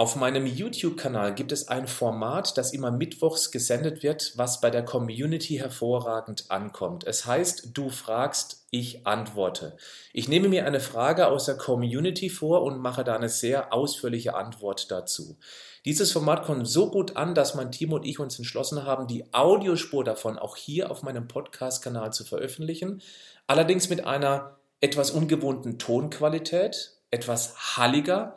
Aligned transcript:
Auf 0.00 0.14
meinem 0.14 0.46
YouTube-Kanal 0.46 1.34
gibt 1.34 1.50
es 1.50 1.66
ein 1.66 1.88
Format, 1.88 2.56
das 2.56 2.72
immer 2.72 2.92
mittwochs 2.92 3.50
gesendet 3.50 4.04
wird, 4.04 4.32
was 4.36 4.60
bei 4.60 4.70
der 4.70 4.84
Community 4.84 5.56
hervorragend 5.56 6.52
ankommt. 6.52 7.02
Es 7.04 7.26
heißt, 7.26 7.70
du 7.76 7.90
fragst, 7.90 8.64
ich 8.70 9.08
antworte. 9.08 9.76
Ich 10.12 10.28
nehme 10.28 10.48
mir 10.48 10.66
eine 10.66 10.78
Frage 10.78 11.26
aus 11.26 11.46
der 11.46 11.56
Community 11.56 12.30
vor 12.30 12.62
und 12.62 12.78
mache 12.78 13.02
da 13.02 13.16
eine 13.16 13.28
sehr 13.28 13.72
ausführliche 13.72 14.36
Antwort 14.36 14.92
dazu. 14.92 15.36
Dieses 15.84 16.12
Format 16.12 16.44
kommt 16.44 16.68
so 16.68 16.92
gut 16.92 17.16
an, 17.16 17.34
dass 17.34 17.56
mein 17.56 17.72
Team 17.72 17.92
und 17.92 18.06
ich 18.06 18.20
uns 18.20 18.38
entschlossen 18.38 18.84
haben, 18.84 19.08
die 19.08 19.34
Audiospur 19.34 20.04
davon 20.04 20.38
auch 20.38 20.54
hier 20.54 20.92
auf 20.92 21.02
meinem 21.02 21.26
Podcast-Kanal 21.26 22.12
zu 22.12 22.22
veröffentlichen. 22.22 23.02
Allerdings 23.48 23.90
mit 23.90 24.06
einer 24.06 24.58
etwas 24.80 25.10
ungewohnten 25.10 25.76
Tonqualität, 25.80 26.92
etwas 27.10 27.76
halliger, 27.76 28.36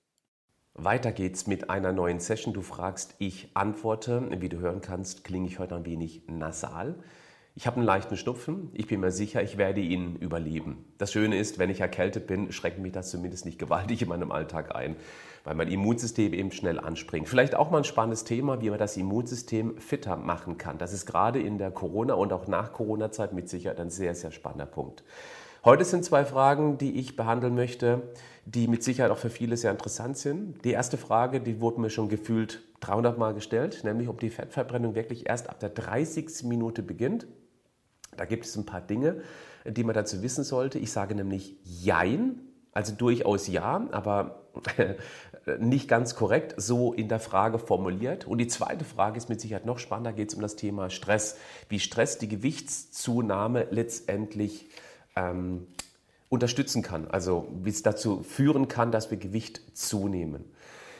Weiter 0.73 1.11
geht's 1.11 1.47
mit 1.47 1.69
einer 1.69 1.91
neuen 1.91 2.19
Session. 2.19 2.53
Du 2.53 2.61
fragst, 2.61 3.15
ich 3.19 3.49
antworte. 3.53 4.27
Wie 4.39 4.49
du 4.49 4.59
hören 4.59 4.81
kannst, 4.81 5.23
klinge 5.23 5.47
ich 5.47 5.59
heute 5.59 5.75
ein 5.75 5.85
wenig 5.85 6.23
nasal. 6.27 6.95
Ich 7.53 7.67
habe 7.67 7.77
einen 7.77 7.85
leichten 7.85 8.15
Schnupfen. 8.15 8.69
Ich 8.73 8.87
bin 8.87 9.01
mir 9.01 9.11
sicher, 9.11 9.43
ich 9.43 9.57
werde 9.57 9.81
ihn 9.81 10.15
überleben. 10.15 10.85
Das 10.97 11.11
Schöne 11.11 11.37
ist, 11.37 11.59
wenn 11.59 11.69
ich 11.69 11.81
erkältet 11.81 12.25
bin, 12.25 12.53
schreckt 12.53 12.79
mich 12.79 12.93
das 12.93 13.09
zumindest 13.09 13.45
nicht 13.45 13.59
gewaltig 13.59 14.01
in 14.01 14.07
meinem 14.07 14.31
Alltag 14.31 14.73
ein, 14.73 14.95
weil 15.43 15.55
mein 15.55 15.67
Immunsystem 15.67 16.33
eben 16.33 16.51
schnell 16.53 16.79
anspringt. 16.79 17.27
Vielleicht 17.27 17.55
auch 17.55 17.69
mal 17.69 17.79
ein 17.79 17.83
spannendes 17.83 18.23
Thema, 18.23 18.61
wie 18.61 18.69
man 18.69 18.79
das 18.79 18.95
Immunsystem 18.95 19.77
fitter 19.77 20.15
machen 20.15 20.57
kann. 20.57 20.77
Das 20.77 20.93
ist 20.93 21.05
gerade 21.05 21.41
in 21.41 21.57
der 21.57 21.71
Corona- 21.71 22.13
und 22.13 22.31
auch 22.31 22.47
nach 22.47 22.71
Corona-Zeit 22.71 23.33
mit 23.33 23.49
Sicherheit 23.49 23.81
ein 23.81 23.89
sehr, 23.89 24.15
sehr 24.15 24.31
spannender 24.31 24.65
Punkt. 24.65 25.03
Heute 25.63 25.85
sind 25.85 26.03
zwei 26.03 26.25
Fragen, 26.25 26.79
die 26.79 26.97
ich 26.99 27.15
behandeln 27.15 27.53
möchte, 27.53 28.01
die 28.45 28.67
mit 28.67 28.81
Sicherheit 28.81 29.11
auch 29.11 29.19
für 29.19 29.29
viele 29.29 29.57
sehr 29.57 29.69
interessant 29.69 30.17
sind. 30.17 30.65
Die 30.65 30.71
erste 30.71 30.97
Frage, 30.97 31.39
die 31.39 31.61
wurde 31.61 31.79
mir 31.79 31.91
schon 31.91 32.09
gefühlt 32.09 32.63
300 32.79 33.19
Mal 33.19 33.35
gestellt, 33.35 33.83
nämlich 33.83 34.07
ob 34.07 34.19
die 34.19 34.31
Fettverbrennung 34.31 34.95
wirklich 34.95 35.29
erst 35.29 35.51
ab 35.51 35.59
der 35.59 35.69
30. 35.69 36.45
Minute 36.45 36.81
beginnt. 36.81 37.27
Da 38.17 38.25
gibt 38.25 38.45
es 38.45 38.55
ein 38.55 38.65
paar 38.65 38.81
Dinge, 38.81 39.21
die 39.63 39.83
man 39.83 39.93
dazu 39.93 40.23
wissen 40.23 40.43
sollte. 40.43 40.79
Ich 40.79 40.91
sage 40.91 41.13
nämlich 41.13 41.57
Jein, 41.63 42.39
also 42.73 42.95
durchaus 42.95 43.47
ja, 43.47 43.87
aber 43.91 44.47
nicht 45.59 45.87
ganz 45.87 46.15
korrekt 46.15 46.55
so 46.57 46.91
in 46.91 47.07
der 47.07 47.19
Frage 47.19 47.59
formuliert. 47.59 48.25
Und 48.25 48.39
die 48.39 48.47
zweite 48.47 48.83
Frage 48.83 49.17
ist 49.17 49.29
mit 49.29 49.39
Sicherheit 49.39 49.67
noch 49.67 49.77
spannender, 49.77 50.11
geht 50.11 50.29
es 50.29 50.35
um 50.35 50.41
das 50.41 50.55
Thema 50.55 50.89
Stress. 50.89 51.37
Wie 51.69 51.79
Stress 51.79 52.17
die 52.17 52.29
Gewichtszunahme 52.29 53.67
letztendlich 53.69 54.67
ähm, 55.15 55.67
unterstützen 56.29 56.81
kann. 56.81 57.07
Also 57.09 57.47
wie 57.61 57.69
es 57.69 57.83
dazu 57.83 58.23
führen 58.23 58.67
kann, 58.67 58.91
dass 58.91 59.11
wir 59.11 59.17
Gewicht 59.17 59.61
zunehmen. 59.77 60.45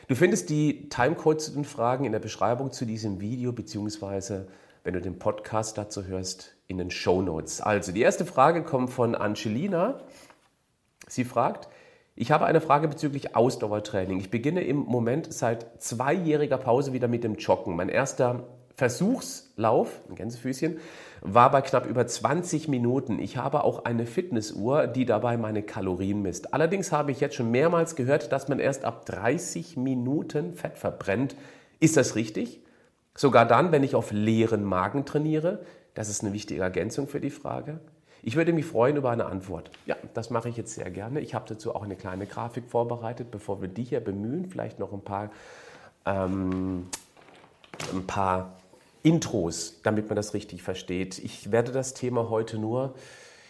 Du 0.07 0.15
findest 0.15 0.49
die 0.49 0.89
Timecodes 0.89 1.45
zu 1.45 1.51
den 1.51 1.63
Fragen 1.63 2.03
in 2.03 2.11
der 2.11 2.19
Beschreibung 2.19 2.71
zu 2.71 2.85
diesem 2.85 3.21
Video, 3.21 3.53
beziehungsweise 3.53 4.47
wenn 4.83 4.93
du 4.93 5.01
den 5.01 5.19
Podcast 5.19 5.77
dazu 5.77 6.05
hörst, 6.05 6.55
in 6.67 6.77
den 6.77 6.91
Show 6.91 7.21
Notes. 7.21 7.61
Also 7.61 7.91
die 7.91 8.01
erste 8.01 8.25
Frage 8.25 8.63
kommt 8.63 8.89
von 8.89 9.15
Angelina. 9.15 10.01
Sie 11.07 11.23
fragt, 11.23 11.69
ich 12.15 12.31
habe 12.31 12.45
eine 12.45 12.61
Frage 12.61 12.87
bezüglich 12.87 13.35
Ausdauertraining. 13.35 14.19
Ich 14.19 14.31
beginne 14.31 14.63
im 14.63 14.77
Moment 14.77 15.31
seit 15.31 15.81
zweijähriger 15.81 16.57
Pause 16.57 16.93
wieder 16.93 17.07
mit 17.07 17.23
dem 17.23 17.35
Joggen. 17.35 17.75
Mein 17.75 17.89
erster 17.89 18.47
Versuchslauf, 18.75 20.01
ein 20.09 20.15
Gänsefüßchen, 20.15 20.77
war 21.21 21.51
bei 21.51 21.61
knapp 21.61 21.85
über 21.85 22.07
20 22.07 22.67
Minuten. 22.67 23.19
Ich 23.19 23.37
habe 23.37 23.63
auch 23.63 23.85
eine 23.85 24.05
Fitnessuhr, 24.05 24.87
die 24.87 25.05
dabei 25.05 25.37
meine 25.37 25.61
Kalorien 25.61 26.21
misst. 26.21 26.53
Allerdings 26.53 26.91
habe 26.91 27.11
ich 27.11 27.19
jetzt 27.19 27.35
schon 27.35 27.51
mehrmals 27.51 27.95
gehört, 27.95 28.31
dass 28.31 28.47
man 28.47 28.59
erst 28.59 28.85
ab 28.85 29.05
30 29.05 29.77
Minuten 29.77 30.53
Fett 30.55 30.77
verbrennt. 30.77 31.35
Ist 31.79 31.97
das 31.97 32.15
richtig? 32.15 32.61
Sogar 33.15 33.45
dann, 33.45 33.71
wenn 33.71 33.83
ich 33.83 33.95
auf 33.95 34.11
leeren 34.11 34.63
Magen 34.63 35.05
trainiere? 35.05 35.59
Das 35.93 36.09
ist 36.09 36.23
eine 36.23 36.33
wichtige 36.33 36.61
Ergänzung 36.61 37.07
für 37.07 37.19
die 37.19 37.29
Frage. 37.29 37.79
Ich 38.23 38.35
würde 38.35 38.53
mich 38.53 38.65
freuen 38.65 38.97
über 38.97 39.09
eine 39.09 39.25
Antwort. 39.25 39.71
Ja, 39.85 39.95
das 40.13 40.29
mache 40.29 40.47
ich 40.47 40.55
jetzt 40.55 40.75
sehr 40.75 40.89
gerne. 40.91 41.19
Ich 41.21 41.33
habe 41.33 41.45
dazu 41.49 41.75
auch 41.75 41.83
eine 41.83 41.95
kleine 41.95 42.27
Grafik 42.27 42.67
vorbereitet, 42.67 43.31
bevor 43.31 43.61
wir 43.61 43.67
die 43.67 43.83
hier 43.83 43.99
bemühen. 43.99 44.47
Vielleicht 44.49 44.79
noch 44.79 44.93
ein 44.93 45.01
paar, 45.01 45.31
ähm, 46.05 46.87
ein 47.93 48.05
paar 48.05 48.60
Intros, 49.03 49.81
damit 49.83 50.07
man 50.07 50.15
das 50.15 50.33
richtig 50.33 50.63
versteht. 50.63 51.19
Ich 51.19 51.51
werde 51.51 51.71
das 51.71 51.93
Thema 51.93 52.29
heute 52.29 52.57
nur 52.57 52.93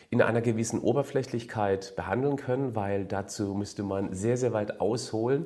in 0.10 0.22
einer 0.22 0.42
gewissen 0.42 0.80
Oberflächlichkeit 0.80 1.96
behandeln 1.96 2.36
können, 2.36 2.76
weil 2.76 3.06
dazu 3.06 3.54
müsste 3.54 3.84
man 3.84 4.14
sehr, 4.14 4.38
sehr 4.38 4.54
weit 4.54 4.82
ausholen. 4.82 5.46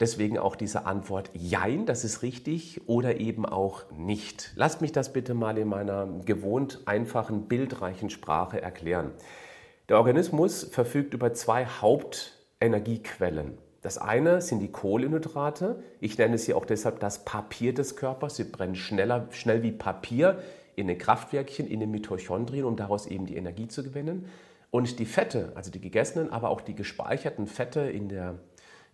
Deswegen 0.00 0.38
auch 0.38 0.56
diese 0.56 0.86
Antwort 0.86 1.30
Jein, 1.34 1.86
das 1.86 2.04
ist 2.04 2.22
richtig 2.22 2.80
oder 2.86 3.20
eben 3.20 3.46
auch 3.46 3.90
nicht. 3.92 4.52
Lasst 4.56 4.80
mich 4.80 4.90
das 4.90 5.12
bitte 5.12 5.34
mal 5.34 5.56
in 5.56 5.68
meiner 5.68 6.08
gewohnt 6.24 6.80
einfachen, 6.86 7.46
bildreichen 7.46 8.10
Sprache 8.10 8.60
erklären. 8.60 9.12
Der 9.88 9.98
Organismus 9.98 10.64
verfügt 10.64 11.14
über 11.14 11.32
zwei 11.32 11.66
Hauptenergiequellen. 11.66 13.58
Das 13.84 13.98
eine 13.98 14.40
sind 14.40 14.60
die 14.60 14.72
Kohlenhydrate. 14.72 15.76
Ich 16.00 16.16
nenne 16.16 16.38
sie 16.38 16.54
auch 16.54 16.64
deshalb 16.64 17.00
das 17.00 17.26
Papier 17.26 17.74
des 17.74 17.96
Körpers. 17.96 18.36
Sie 18.36 18.44
brennen 18.44 18.76
schneller, 18.76 19.28
schnell 19.30 19.62
wie 19.62 19.72
Papier 19.72 20.38
in 20.74 20.86
den 20.86 20.96
Kraftwerkchen, 20.96 21.66
in 21.66 21.80
den 21.80 21.90
Mitochondrien, 21.90 22.64
um 22.64 22.76
daraus 22.76 23.06
eben 23.06 23.26
die 23.26 23.36
Energie 23.36 23.68
zu 23.68 23.82
gewinnen. 23.82 24.24
Und 24.70 24.98
die 24.98 25.04
Fette, 25.04 25.52
also 25.54 25.70
die 25.70 25.82
gegessenen, 25.82 26.32
aber 26.32 26.48
auch 26.48 26.62
die 26.62 26.74
gespeicherten 26.74 27.46
Fette 27.46 27.80
in 27.80 28.08
der, 28.08 28.36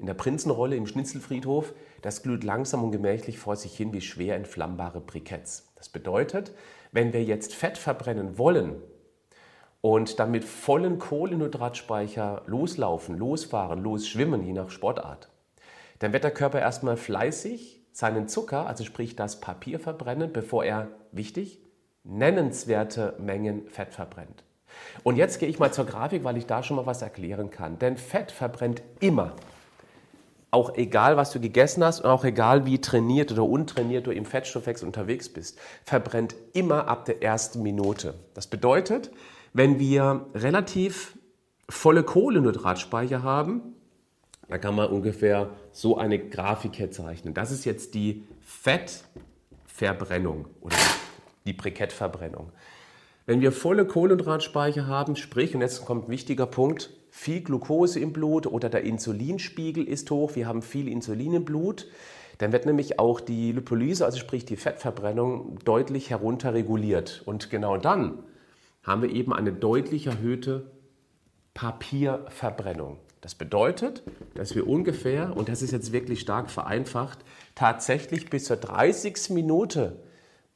in 0.00 0.06
der 0.06 0.14
Prinzenrolle 0.14 0.74
im 0.74 0.88
Schnitzelfriedhof, 0.88 1.72
das 2.02 2.24
glüht 2.24 2.42
langsam 2.42 2.82
und 2.82 2.90
gemächlich 2.90 3.38
vor 3.38 3.54
sich 3.54 3.76
hin 3.76 3.92
wie 3.92 4.00
schwer 4.00 4.34
entflammbare 4.34 5.00
Briketts. 5.00 5.70
Das 5.76 5.88
bedeutet, 5.88 6.50
wenn 6.90 7.12
wir 7.12 7.22
jetzt 7.22 7.54
Fett 7.54 7.78
verbrennen 7.78 8.38
wollen, 8.38 8.82
und 9.80 10.18
dann 10.18 10.30
mit 10.30 10.44
vollen 10.44 10.98
Kohlenhydratspeicher 10.98 12.42
loslaufen, 12.46 13.16
losfahren, 13.16 13.82
losschwimmen, 13.82 14.44
je 14.44 14.52
nach 14.52 14.70
Sportart, 14.70 15.30
dann 16.00 16.12
wird 16.12 16.24
der 16.24 16.30
Körper 16.30 16.60
erstmal 16.60 16.96
fleißig 16.96 17.82
seinen 17.92 18.28
Zucker, 18.28 18.66
also 18.66 18.84
sprich 18.84 19.16
das 19.16 19.40
Papier 19.40 19.80
verbrennen, 19.80 20.32
bevor 20.32 20.64
er, 20.64 20.88
wichtig, 21.12 21.60
nennenswerte 22.04 23.14
Mengen 23.18 23.68
Fett 23.68 23.92
verbrennt. 23.92 24.44
Und 25.02 25.16
jetzt 25.16 25.38
gehe 25.38 25.48
ich 25.48 25.58
mal 25.58 25.72
zur 25.72 25.86
Grafik, 25.86 26.24
weil 26.24 26.36
ich 26.36 26.46
da 26.46 26.62
schon 26.62 26.76
mal 26.76 26.86
was 26.86 27.02
erklären 27.02 27.50
kann. 27.50 27.78
Denn 27.78 27.96
Fett 27.96 28.30
verbrennt 28.30 28.82
immer. 29.00 29.32
Auch 30.52 30.74
egal, 30.74 31.16
was 31.16 31.30
du 31.32 31.40
gegessen 31.40 31.84
hast 31.84 32.00
und 32.00 32.10
auch 32.10 32.24
egal, 32.24 32.66
wie 32.66 32.80
trainiert 32.80 33.30
oder 33.32 33.44
untrainiert 33.44 34.06
du 34.06 34.10
im 34.10 34.24
Fettstoffwechsel 34.24 34.86
unterwegs 34.86 35.28
bist, 35.28 35.58
verbrennt 35.84 36.34
immer 36.52 36.88
ab 36.88 37.04
der 37.04 37.22
ersten 37.22 37.62
Minute. 37.62 38.14
Das 38.34 38.46
bedeutet, 38.46 39.10
wenn 39.52 39.78
wir 39.78 40.26
relativ 40.34 41.16
volle 41.68 42.02
Kohlenhydratspeicher 42.02 43.22
haben, 43.22 43.74
dann 44.48 44.60
kann 44.60 44.74
man 44.74 44.88
ungefähr 44.88 45.50
so 45.72 45.96
eine 45.96 46.18
Grafik 46.18 46.74
hier 46.74 46.90
zeichnen. 46.90 47.34
Das 47.34 47.52
ist 47.52 47.64
jetzt 47.64 47.94
die 47.94 48.24
Fettverbrennung 48.40 50.46
oder 50.60 50.76
die 51.46 51.52
Brikettverbrennung. 51.52 52.50
Wenn 53.26 53.40
wir 53.40 53.52
volle 53.52 53.86
Kohlenhydratspeicher 53.86 54.88
haben, 54.88 55.14
sprich, 55.14 55.54
und 55.54 55.60
jetzt 55.60 55.84
kommt 55.84 56.08
ein 56.08 56.10
wichtiger 56.10 56.46
Punkt, 56.46 56.90
viel 57.10 57.42
Glucose 57.42 58.00
im 58.00 58.12
Blut 58.12 58.46
oder 58.46 58.68
der 58.68 58.82
Insulinspiegel 58.82 59.86
ist 59.86 60.10
hoch, 60.10 60.34
wir 60.34 60.48
haben 60.48 60.62
viel 60.62 60.88
Insulin 60.88 61.34
im 61.34 61.44
Blut, 61.44 61.86
dann 62.38 62.52
wird 62.52 62.66
nämlich 62.66 62.98
auch 62.98 63.20
die 63.20 63.52
Lipolyse, 63.52 64.04
also 64.04 64.18
sprich 64.18 64.44
die 64.46 64.56
Fettverbrennung, 64.56 65.58
deutlich 65.64 66.10
herunterreguliert. 66.10 67.22
Und 67.26 67.50
genau 67.50 67.76
dann 67.76 68.24
haben 68.82 69.02
wir 69.02 69.10
eben 69.10 69.32
eine 69.32 69.52
deutlich 69.52 70.06
erhöhte 70.06 70.70
Papierverbrennung. 71.54 72.98
Das 73.20 73.34
bedeutet, 73.34 74.02
dass 74.34 74.54
wir 74.54 74.66
ungefähr, 74.66 75.36
und 75.36 75.48
das 75.48 75.60
ist 75.60 75.72
jetzt 75.72 75.92
wirklich 75.92 76.20
stark 76.20 76.50
vereinfacht, 76.50 77.18
tatsächlich 77.54 78.30
bis 78.30 78.44
zur 78.44 78.56
30. 78.56 79.30
Minute 79.30 80.02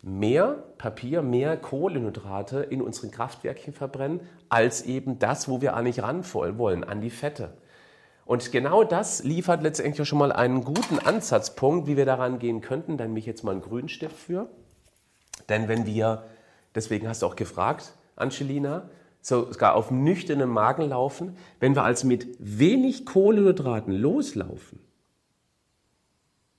mehr 0.03 0.65
Papier, 0.79 1.23
mehr 1.23 1.57
Kohlenhydrate 1.57 2.61
in 2.61 2.81
unseren 2.81 3.11
Kraftwerken 3.11 3.73
verbrennen, 3.73 4.21
als 4.49 4.83
eben 4.83 5.19
das, 5.19 5.49
wo 5.49 5.61
wir 5.61 5.75
eigentlich 5.75 6.03
ran 6.03 6.25
wollen, 6.33 6.85
an 6.85 7.01
die 7.01 7.11
Fette. 7.11 7.53
Und 8.27 8.53
genau 8.53 8.85
das 8.85 9.23
liefert 9.25 9.63
letztendlich 9.63 10.09
schon 10.09 10.19
mal 10.19 10.33
einen 10.33 10.65
guten 10.65 10.99
Ansatzpunkt, 10.99 11.87
wie 11.87 11.97
wir 11.97 12.07
daran 12.07 12.39
gehen 12.39 12.63
könnten. 12.63 12.97
Dann 12.97 13.09
nehme 13.09 13.19
ich 13.19 13.27
jetzt 13.27 13.45
mal 13.45 13.53
einen 13.53 13.61
Grünstift 13.61 14.17
für. 14.17 14.49
Denn 15.51 15.69
wenn 15.69 15.85
wir, 15.85 16.25
deswegen 16.75 17.07
hast 17.07 17.21
du 17.21 17.27
auch 17.27 17.37
gefragt, 17.37 17.93
Angelina, 18.17 18.89
sogar 19.21 19.75
auf 19.75 19.91
nüchternen 19.91 20.51
Magen 20.51 20.89
laufen, 20.89 21.37
wenn 21.61 21.75
wir 21.75 21.85
also 21.85 22.07
mit 22.07 22.29
wenig 22.39 23.07
Kohlenhydraten 23.07 23.93
loslaufen, 23.93 24.81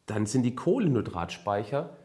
dann 0.05 0.25
sind 0.25 0.43
die 0.43 0.55
Kohlenhydratspeicher 0.55 1.95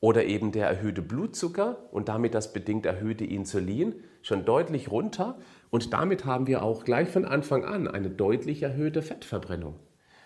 oder 0.00 0.24
eben 0.24 0.52
der 0.52 0.66
erhöhte 0.66 1.02
Blutzucker 1.02 1.76
und 1.90 2.08
damit 2.08 2.34
das 2.34 2.52
bedingt 2.52 2.86
erhöhte 2.86 3.24
Insulin 3.24 3.94
schon 4.22 4.44
deutlich 4.44 4.90
runter 4.90 5.38
und 5.70 5.92
damit 5.92 6.24
haben 6.24 6.46
wir 6.46 6.62
auch 6.62 6.84
gleich 6.84 7.08
von 7.08 7.24
Anfang 7.24 7.64
an 7.64 7.88
eine 7.88 8.10
deutlich 8.10 8.62
erhöhte 8.62 9.02
Fettverbrennung. 9.02 9.76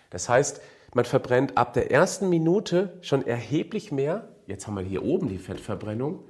Das 0.09 0.29
heißt, 0.29 0.61
man 0.93 1.05
verbrennt 1.05 1.57
ab 1.57 1.73
der 1.73 1.91
ersten 1.91 2.29
Minute 2.29 2.97
schon 3.01 3.25
erheblich 3.25 3.91
mehr. 3.91 4.29
Jetzt 4.47 4.65
haben 4.65 4.75
wir 4.75 4.83
hier 4.83 5.03
oben 5.03 5.27
die 5.27 5.37
Fettverbrennung. 5.37 6.23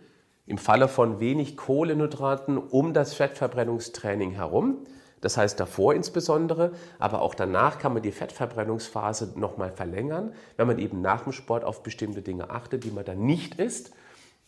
Im 0.47 0.57
Falle 0.59 0.87
von 0.87 1.19
wenig 1.19 1.57
Kohlenhydraten 1.57 2.57
um 2.57 2.93
das 2.93 3.15
Fettverbrennungstraining 3.15 4.31
herum. 4.31 4.77
Das 5.21 5.37
heißt 5.37 5.59
davor 5.59 5.95
insbesondere, 5.95 6.73
aber 6.99 7.21
auch 7.21 7.33
danach 7.33 7.79
kann 7.79 7.93
man 7.93 8.03
die 8.03 8.11
Fettverbrennungsphase 8.11 9.33
nochmal 9.39 9.71
verlängern, 9.71 10.33
wenn 10.55 10.67
man 10.67 10.77
eben 10.77 11.01
nach 11.01 11.23
dem 11.23 11.31
Sport 11.31 11.63
auf 11.63 11.81
bestimmte 11.81 12.21
Dinge 12.21 12.51
achtet, 12.51 12.83
die 12.83 12.91
man 12.91 13.05
dann 13.05 13.25
nicht 13.25 13.55
isst 13.55 13.91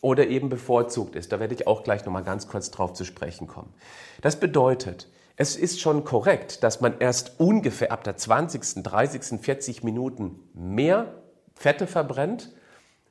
oder 0.00 0.28
eben 0.28 0.48
bevorzugt 0.48 1.16
ist. 1.16 1.32
Da 1.32 1.40
werde 1.40 1.54
ich 1.54 1.66
auch 1.66 1.82
gleich 1.82 2.04
nochmal 2.04 2.22
ganz 2.22 2.46
kurz 2.46 2.70
drauf 2.70 2.92
zu 2.92 3.04
sprechen 3.04 3.48
kommen. 3.48 3.74
Das 4.20 4.38
bedeutet, 4.38 5.08
es 5.34 5.56
ist 5.56 5.80
schon 5.80 6.04
korrekt, 6.04 6.62
dass 6.62 6.80
man 6.80 6.98
erst 7.00 7.40
ungefähr 7.40 7.90
ab 7.90 8.04
der 8.04 8.16
20., 8.16 8.84
30., 8.84 9.40
40 9.40 9.82
Minuten 9.82 10.48
mehr 10.54 11.14
Fette 11.54 11.88
verbrennt, 11.88 12.52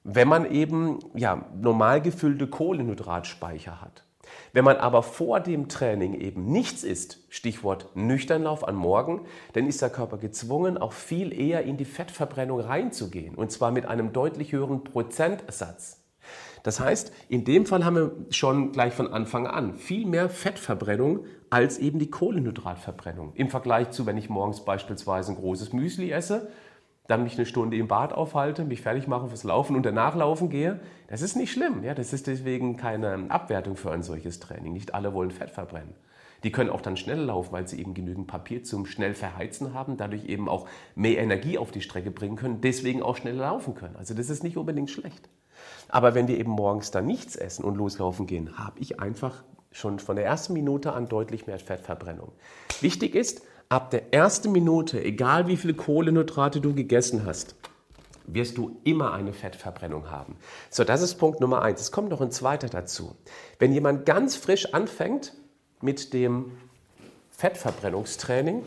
wenn 0.10 0.30
man 0.30 0.50
eben 0.50 1.00
ja, 1.16 1.46
normal 1.62 2.02
gefüllte 2.02 2.48
Kohlenhydratspeicher 2.48 3.82
hat. 3.82 4.06
Wenn 4.54 4.64
man 4.64 4.78
aber 4.78 5.04
vor 5.04 5.42
dem 5.42 5.68
Training 5.68 6.14
eben 6.14 6.46
nichts 6.46 6.84
isst, 6.84 7.20
Stichwort 7.30 7.90
Nüchternlauf 7.94 8.66
am 8.66 8.76
Morgen, 8.76 9.26
dann 9.52 9.68
ist 9.68 9.82
der 9.82 9.90
Körper 9.90 10.18
gezwungen, 10.18 10.78
auch 10.78 10.94
viel 10.94 11.38
eher 11.38 11.64
in 11.64 11.76
die 11.76 11.86
Fettverbrennung 11.86 12.62
reinzugehen. 12.62 13.36
Und 13.36 13.52
zwar 13.52 13.72
mit 13.72 13.86
einem 13.86 14.14
deutlich 14.14 14.54
höheren 14.54 14.86
Prozentsatz. 14.86 16.06
Das 16.64 16.80
heißt, 16.80 17.12
in 17.28 17.44
dem 17.44 17.66
Fall 17.66 17.84
haben 17.84 17.96
wir 17.96 18.12
schon 18.30 18.72
gleich 18.72 18.94
von 18.94 19.12
Anfang 19.12 19.46
an 19.46 19.76
viel 19.76 20.06
mehr 20.06 20.30
Fettverbrennung 20.30 21.26
als 21.50 21.78
eben 21.80 22.00
die 22.00 22.10
Kohlenhydratverbrennung. 22.10 23.34
Im 23.36 23.50
Vergleich 23.50 23.92
zu, 23.92 24.06
wenn 24.06 24.18
ich 24.18 24.30
morgens 24.30 24.64
beispielsweise 24.64 25.34
ein 25.34 25.38
großes 25.38 25.74
Müsli 25.74 26.12
esse, 26.12 26.50
dann 27.08 27.24
mich 27.24 27.38
eine 27.38 27.46
Stunde 27.46 27.78
im 27.78 27.88
Bad 27.88 28.14
aufhalte, 28.14 28.66
mich 28.66 28.82
fertig 28.82 29.08
mache 29.08 29.28
fürs 29.28 29.44
Laufen 29.44 29.76
und 29.76 29.86
danach 29.86 30.16
laufen 30.16 30.50
gehe, 30.50 30.80
das 31.08 31.22
ist 31.22 31.36
nicht 31.36 31.52
schlimm. 31.52 31.84
Ja, 31.84 31.94
das 31.94 32.14
ist 32.14 32.28
deswegen 32.28 32.78
keine 32.78 33.26
Abwertung 33.30 33.78
für 33.78 33.92
ein 33.92 34.04
solches 34.04 34.40
Training. 34.40 34.74
Nicht 34.74 34.94
alle 34.94 35.14
wollen 35.14 35.32
Fett 35.32 35.50
verbrennen. 35.50 35.94
Die 36.44 36.52
können 36.52 36.70
auch 36.70 36.82
dann 36.82 36.98
schnell 36.98 37.20
laufen, 37.20 37.52
weil 37.52 37.68
sie 37.68 37.80
eben 37.80 37.94
genügend 37.94 38.28
Papier 38.28 38.64
zum 38.64 38.86
schnell 38.86 39.14
verheizen 39.14 39.74
haben, 39.74 39.98
dadurch 39.98 40.26
eben 40.26 40.48
auch 40.48 40.68
mehr 40.96 41.18
Energie 41.18 41.58
auf 41.58 41.72
die 41.72 41.82
Strecke 41.82 42.12
bringen 42.12 42.36
können, 42.36 42.62
deswegen 42.62 43.02
auch 43.02 43.16
schneller 43.16 43.46
laufen 43.46 43.74
können. 43.74 43.96
Also 43.96 44.14
das 44.14 44.30
ist 44.30 44.44
nicht 44.44 44.58
unbedingt 44.58 44.92
schlecht. 44.92 45.30
Aber 45.90 46.14
wenn 46.14 46.28
wir 46.28 46.38
eben 46.38 46.52
morgens 46.52 46.92
dann 46.92 47.08
nichts 47.08 47.36
essen 47.36 47.64
und 47.64 47.76
loslaufen 47.76 48.28
gehen, 48.28 48.60
habe 48.60 48.80
ich 48.80 49.00
einfach 49.00 49.44
schon 49.72 50.00
von 50.00 50.16
der 50.16 50.26
ersten 50.26 50.54
Minute 50.54 50.94
an 50.94 51.08
deutlich 51.08 51.48
mehr 51.48 51.60
Fettverbrennung. 51.60 52.32
Wichtig 52.82 53.16
ist, 53.16 53.42
ab 53.70 53.92
der 53.92 54.14
ersten 54.14 54.52
Minute, 54.52 55.04
egal 55.04 55.48
wie 55.48 55.58
viele 55.58 55.74
Kohlenhydrate 55.74 56.62
du 56.62 56.74
gegessen 56.74 57.26
hast, 57.26 57.56
wirst 58.26 58.58
du 58.58 58.80
immer 58.84 59.14
eine 59.14 59.34
Fettverbrennung 59.34 60.12
haben. 60.12 60.36
So, 60.70 60.84
das 60.84 61.02
ist 61.02 61.16
Punkt 61.16 61.40
Nummer 61.40 61.62
eins. 61.62 61.82
Es 61.82 61.92
kommt 61.92 62.10
noch 62.10 62.22
ein 62.22 62.32
zweiter 62.32 62.68
dazu. 62.68 63.16
Wenn 63.60 63.74
jemand 63.74 64.06
ganz 64.06 64.36
frisch 64.36 64.74
anfängt 64.74 65.34
mit 65.82 66.14
dem 66.14 66.52
Fettverbrennungstraining, 67.32 68.64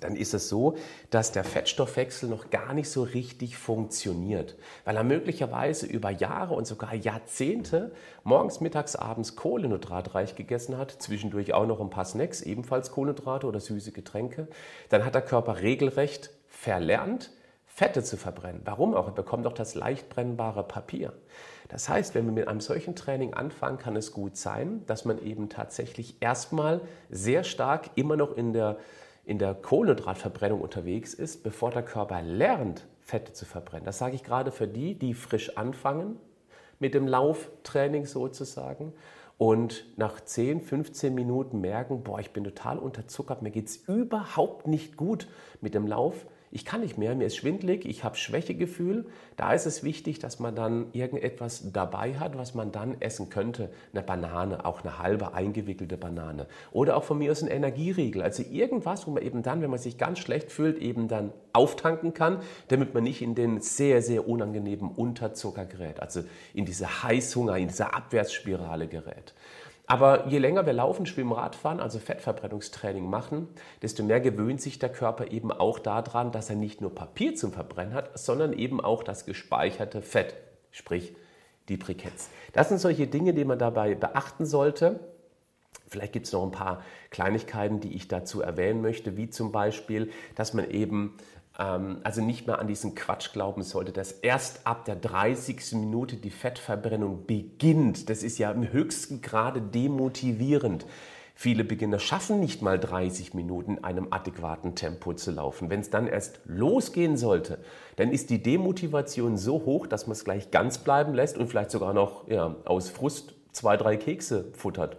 dann 0.00 0.16
ist 0.16 0.34
es 0.34 0.48
so, 0.48 0.76
dass 1.10 1.32
der 1.32 1.44
Fettstoffwechsel 1.44 2.28
noch 2.28 2.50
gar 2.50 2.74
nicht 2.74 2.90
so 2.90 3.02
richtig 3.02 3.56
funktioniert, 3.56 4.56
weil 4.84 4.96
er 4.96 5.04
möglicherweise 5.04 5.86
über 5.86 6.10
Jahre 6.10 6.54
und 6.54 6.66
sogar 6.66 6.94
Jahrzehnte 6.94 7.92
morgens, 8.24 8.60
mittags, 8.60 8.96
abends 8.96 9.36
kohlenhydratreich 9.36 10.36
gegessen 10.36 10.78
hat, 10.78 10.90
zwischendurch 10.90 11.54
auch 11.54 11.66
noch 11.66 11.80
ein 11.80 11.90
paar 11.90 12.04
Snacks, 12.04 12.42
ebenfalls 12.42 12.90
Kohlenhydrate 12.90 13.46
oder 13.46 13.60
süße 13.60 13.92
Getränke. 13.92 14.48
Dann 14.88 15.04
hat 15.04 15.14
der 15.14 15.22
Körper 15.22 15.60
regelrecht 15.60 16.30
verlernt, 16.48 17.30
Fette 17.66 18.02
zu 18.02 18.16
verbrennen. 18.16 18.62
Warum 18.64 18.94
auch? 18.94 19.06
Er 19.06 19.12
bekommt 19.12 19.44
doch 19.44 19.52
das 19.52 19.74
leicht 19.74 20.08
brennbare 20.08 20.62
Papier. 20.62 21.12
Das 21.68 21.88
heißt, 21.88 22.14
wenn 22.14 22.24
wir 22.24 22.32
mit 22.32 22.48
einem 22.48 22.60
solchen 22.60 22.94
Training 22.94 23.34
anfangen, 23.34 23.76
kann 23.76 23.96
es 23.96 24.12
gut 24.12 24.36
sein, 24.36 24.82
dass 24.86 25.04
man 25.04 25.22
eben 25.22 25.50
tatsächlich 25.50 26.16
erstmal 26.20 26.80
sehr 27.10 27.44
stark 27.44 27.90
immer 27.96 28.16
noch 28.16 28.34
in 28.34 28.54
der 28.54 28.78
in 29.26 29.38
der 29.38 29.54
Kohlenhydratverbrennung 29.54 30.60
unterwegs 30.60 31.12
ist, 31.12 31.42
bevor 31.42 31.72
der 31.72 31.82
Körper 31.82 32.22
lernt, 32.22 32.86
Fette 33.00 33.32
zu 33.32 33.44
verbrennen. 33.44 33.84
Das 33.84 33.98
sage 33.98 34.14
ich 34.14 34.22
gerade 34.22 34.52
für 34.52 34.68
die, 34.68 34.94
die 34.94 35.14
frisch 35.14 35.56
anfangen 35.58 36.16
mit 36.78 36.94
dem 36.94 37.08
Lauftraining 37.08 38.06
sozusagen 38.06 38.92
und 39.36 39.84
nach 39.98 40.20
10, 40.20 40.60
15 40.60 41.14
Minuten 41.14 41.60
merken, 41.60 42.04
boah, 42.04 42.20
ich 42.20 42.30
bin 42.30 42.44
total 42.44 42.78
unterzuckert, 42.78 43.42
mir 43.42 43.50
geht 43.50 43.66
es 43.66 43.76
überhaupt 43.76 44.68
nicht 44.68 44.96
gut 44.96 45.28
mit 45.60 45.74
dem 45.74 45.86
Lauf 45.86 46.26
ich 46.56 46.64
kann 46.64 46.80
nicht 46.80 46.96
mehr, 46.96 47.14
mir 47.14 47.26
ist 47.26 47.36
schwindlig, 47.36 47.84
ich 47.84 48.02
habe 48.02 48.16
Schwächegefühl. 48.16 49.04
Da 49.36 49.52
ist 49.52 49.66
es 49.66 49.84
wichtig, 49.84 50.20
dass 50.20 50.38
man 50.38 50.56
dann 50.56 50.86
irgendetwas 50.94 51.70
dabei 51.70 52.14
hat, 52.14 52.38
was 52.38 52.54
man 52.54 52.72
dann 52.72 52.98
essen 53.02 53.28
könnte. 53.28 53.68
Eine 53.92 54.02
Banane, 54.02 54.64
auch 54.64 54.82
eine 54.82 54.98
halbe 54.98 55.34
eingewickelte 55.34 55.98
Banane. 55.98 56.46
Oder 56.72 56.96
auch 56.96 57.04
von 57.04 57.18
mir 57.18 57.30
aus 57.30 57.42
ein 57.42 57.48
Energieriegel. 57.48 58.22
Also 58.22 58.42
irgendwas, 58.42 59.06
wo 59.06 59.10
man 59.10 59.22
eben 59.22 59.42
dann, 59.42 59.60
wenn 59.60 59.68
man 59.68 59.78
sich 59.78 59.98
ganz 59.98 60.18
schlecht 60.18 60.50
fühlt, 60.50 60.78
eben 60.78 61.08
dann 61.08 61.30
auftanken 61.52 62.14
kann, 62.14 62.38
damit 62.68 62.94
man 62.94 63.04
nicht 63.04 63.20
in 63.20 63.34
den 63.34 63.60
sehr, 63.60 64.00
sehr 64.00 64.26
unangenehmen 64.26 64.90
Unterzucker 64.90 65.66
gerät. 65.66 66.00
Also 66.00 66.24
in 66.54 66.64
diese 66.64 67.02
Heißhunger, 67.02 67.58
in 67.58 67.68
diese 67.68 67.92
Abwärtsspirale 67.92 68.86
gerät. 68.86 69.34
Aber 69.86 70.26
je 70.26 70.38
länger 70.38 70.66
wir 70.66 70.72
laufen, 70.72 71.06
schwimmen, 71.06 71.32
Radfahren, 71.32 71.78
also 71.78 72.00
Fettverbrennungstraining 72.00 73.08
machen, 73.08 73.48
desto 73.82 74.02
mehr 74.02 74.20
gewöhnt 74.20 74.60
sich 74.60 74.80
der 74.80 74.90
Körper 74.90 75.30
eben 75.30 75.52
auch 75.52 75.78
daran, 75.78 76.32
dass 76.32 76.50
er 76.50 76.56
nicht 76.56 76.80
nur 76.80 76.92
Papier 76.92 77.36
zum 77.36 77.52
Verbrennen 77.52 77.94
hat, 77.94 78.18
sondern 78.18 78.52
eben 78.52 78.80
auch 78.80 79.04
das 79.04 79.26
gespeicherte 79.26 80.02
Fett, 80.02 80.34
sprich 80.72 81.14
die 81.68 81.76
Briketts. 81.76 82.30
Das 82.52 82.68
sind 82.68 82.78
solche 82.78 83.06
Dinge, 83.06 83.32
die 83.32 83.44
man 83.44 83.58
dabei 83.58 83.94
beachten 83.94 84.44
sollte. 84.44 84.98
Vielleicht 85.88 86.12
gibt 86.12 86.26
es 86.26 86.32
noch 86.32 86.42
ein 86.42 86.50
paar 86.50 86.82
Kleinigkeiten, 87.10 87.78
die 87.78 87.94
ich 87.94 88.08
dazu 88.08 88.40
erwähnen 88.40 88.82
möchte, 88.82 89.16
wie 89.16 89.30
zum 89.30 89.52
Beispiel, 89.52 90.10
dass 90.34 90.52
man 90.52 90.68
eben 90.68 91.16
also 91.58 92.20
nicht 92.20 92.46
mehr 92.46 92.58
an 92.58 92.66
diesen 92.66 92.94
Quatsch 92.94 93.32
glauben 93.32 93.62
sollte, 93.62 93.92
dass 93.92 94.12
erst 94.12 94.66
ab 94.66 94.84
der 94.84 94.96
30. 94.96 95.72
Minute 95.72 96.16
die 96.16 96.30
Fettverbrennung 96.30 97.26
beginnt. 97.26 98.10
Das 98.10 98.22
ist 98.22 98.38
ja 98.38 98.50
im 98.50 98.72
höchsten 98.72 99.22
Grade 99.22 99.62
demotivierend. 99.62 100.86
Viele 101.38 101.64
Beginner 101.64 101.98
schaffen 101.98 102.40
nicht 102.40 102.62
mal 102.62 102.78
30 102.78 103.34
Minuten 103.34 103.76
in 103.76 103.84
einem 103.84 104.08
adäquaten 104.10 104.74
Tempo 104.74 105.12
zu 105.12 105.30
laufen. 105.30 105.68
Wenn 105.68 105.80
es 105.80 105.90
dann 105.90 106.06
erst 106.06 106.40
losgehen 106.46 107.18
sollte, 107.18 107.58
dann 107.96 108.10
ist 108.10 108.30
die 108.30 108.42
Demotivation 108.42 109.36
so 109.36 109.66
hoch, 109.66 109.86
dass 109.86 110.06
man 110.06 110.12
es 110.12 110.24
gleich 110.24 110.50
ganz 110.50 110.78
bleiben 110.78 111.12
lässt 111.12 111.36
und 111.36 111.48
vielleicht 111.48 111.70
sogar 111.70 111.92
noch 111.92 112.26
ja, 112.28 112.56
aus 112.64 112.88
Frust 112.88 113.34
zwei, 113.52 113.76
drei 113.76 113.98
Kekse 113.98 114.46
futtert. 114.54 114.96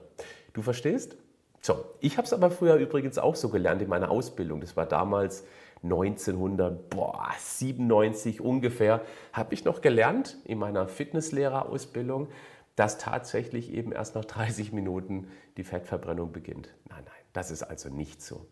Du 0.54 0.62
verstehst? 0.62 1.18
So, 1.62 1.84
ich 2.02 2.18
habe 2.18 2.26
es 2.26 2.34
aber 2.34 2.52
früher 2.52 2.76
übrigens 2.76 3.18
auch 3.18 3.36
so 3.36 3.50
gelernt 3.50 3.82
in 3.82 3.90
meiner 3.90 4.12
Ausbildung. 4.12 4.62
Das 4.62 4.78
war 4.78 4.86
damals 4.86 5.44
1997 5.84 8.42
ungefähr, 8.42 9.02
habe 9.34 9.54
ich 9.54 9.66
noch 9.66 9.82
gelernt 9.82 10.38
in 10.46 10.58
meiner 10.58 10.88
Fitnesslehrerausbildung, 10.88 12.30
dass 12.76 12.98
tatsächlich 12.98 13.72
eben 13.74 13.92
erst 13.92 14.16
nach 14.16 14.26
30 14.26 14.72
Minuten 14.72 15.28
die 15.58 15.64
Fettverbrennung 15.64 16.32
beginnt. 16.32 16.74
Nein, 16.90 17.04
nein, 17.06 17.14
das 17.34 17.52
ist 17.52 17.62
also 17.64 17.90
nicht 17.90 18.22
so. 18.22 18.48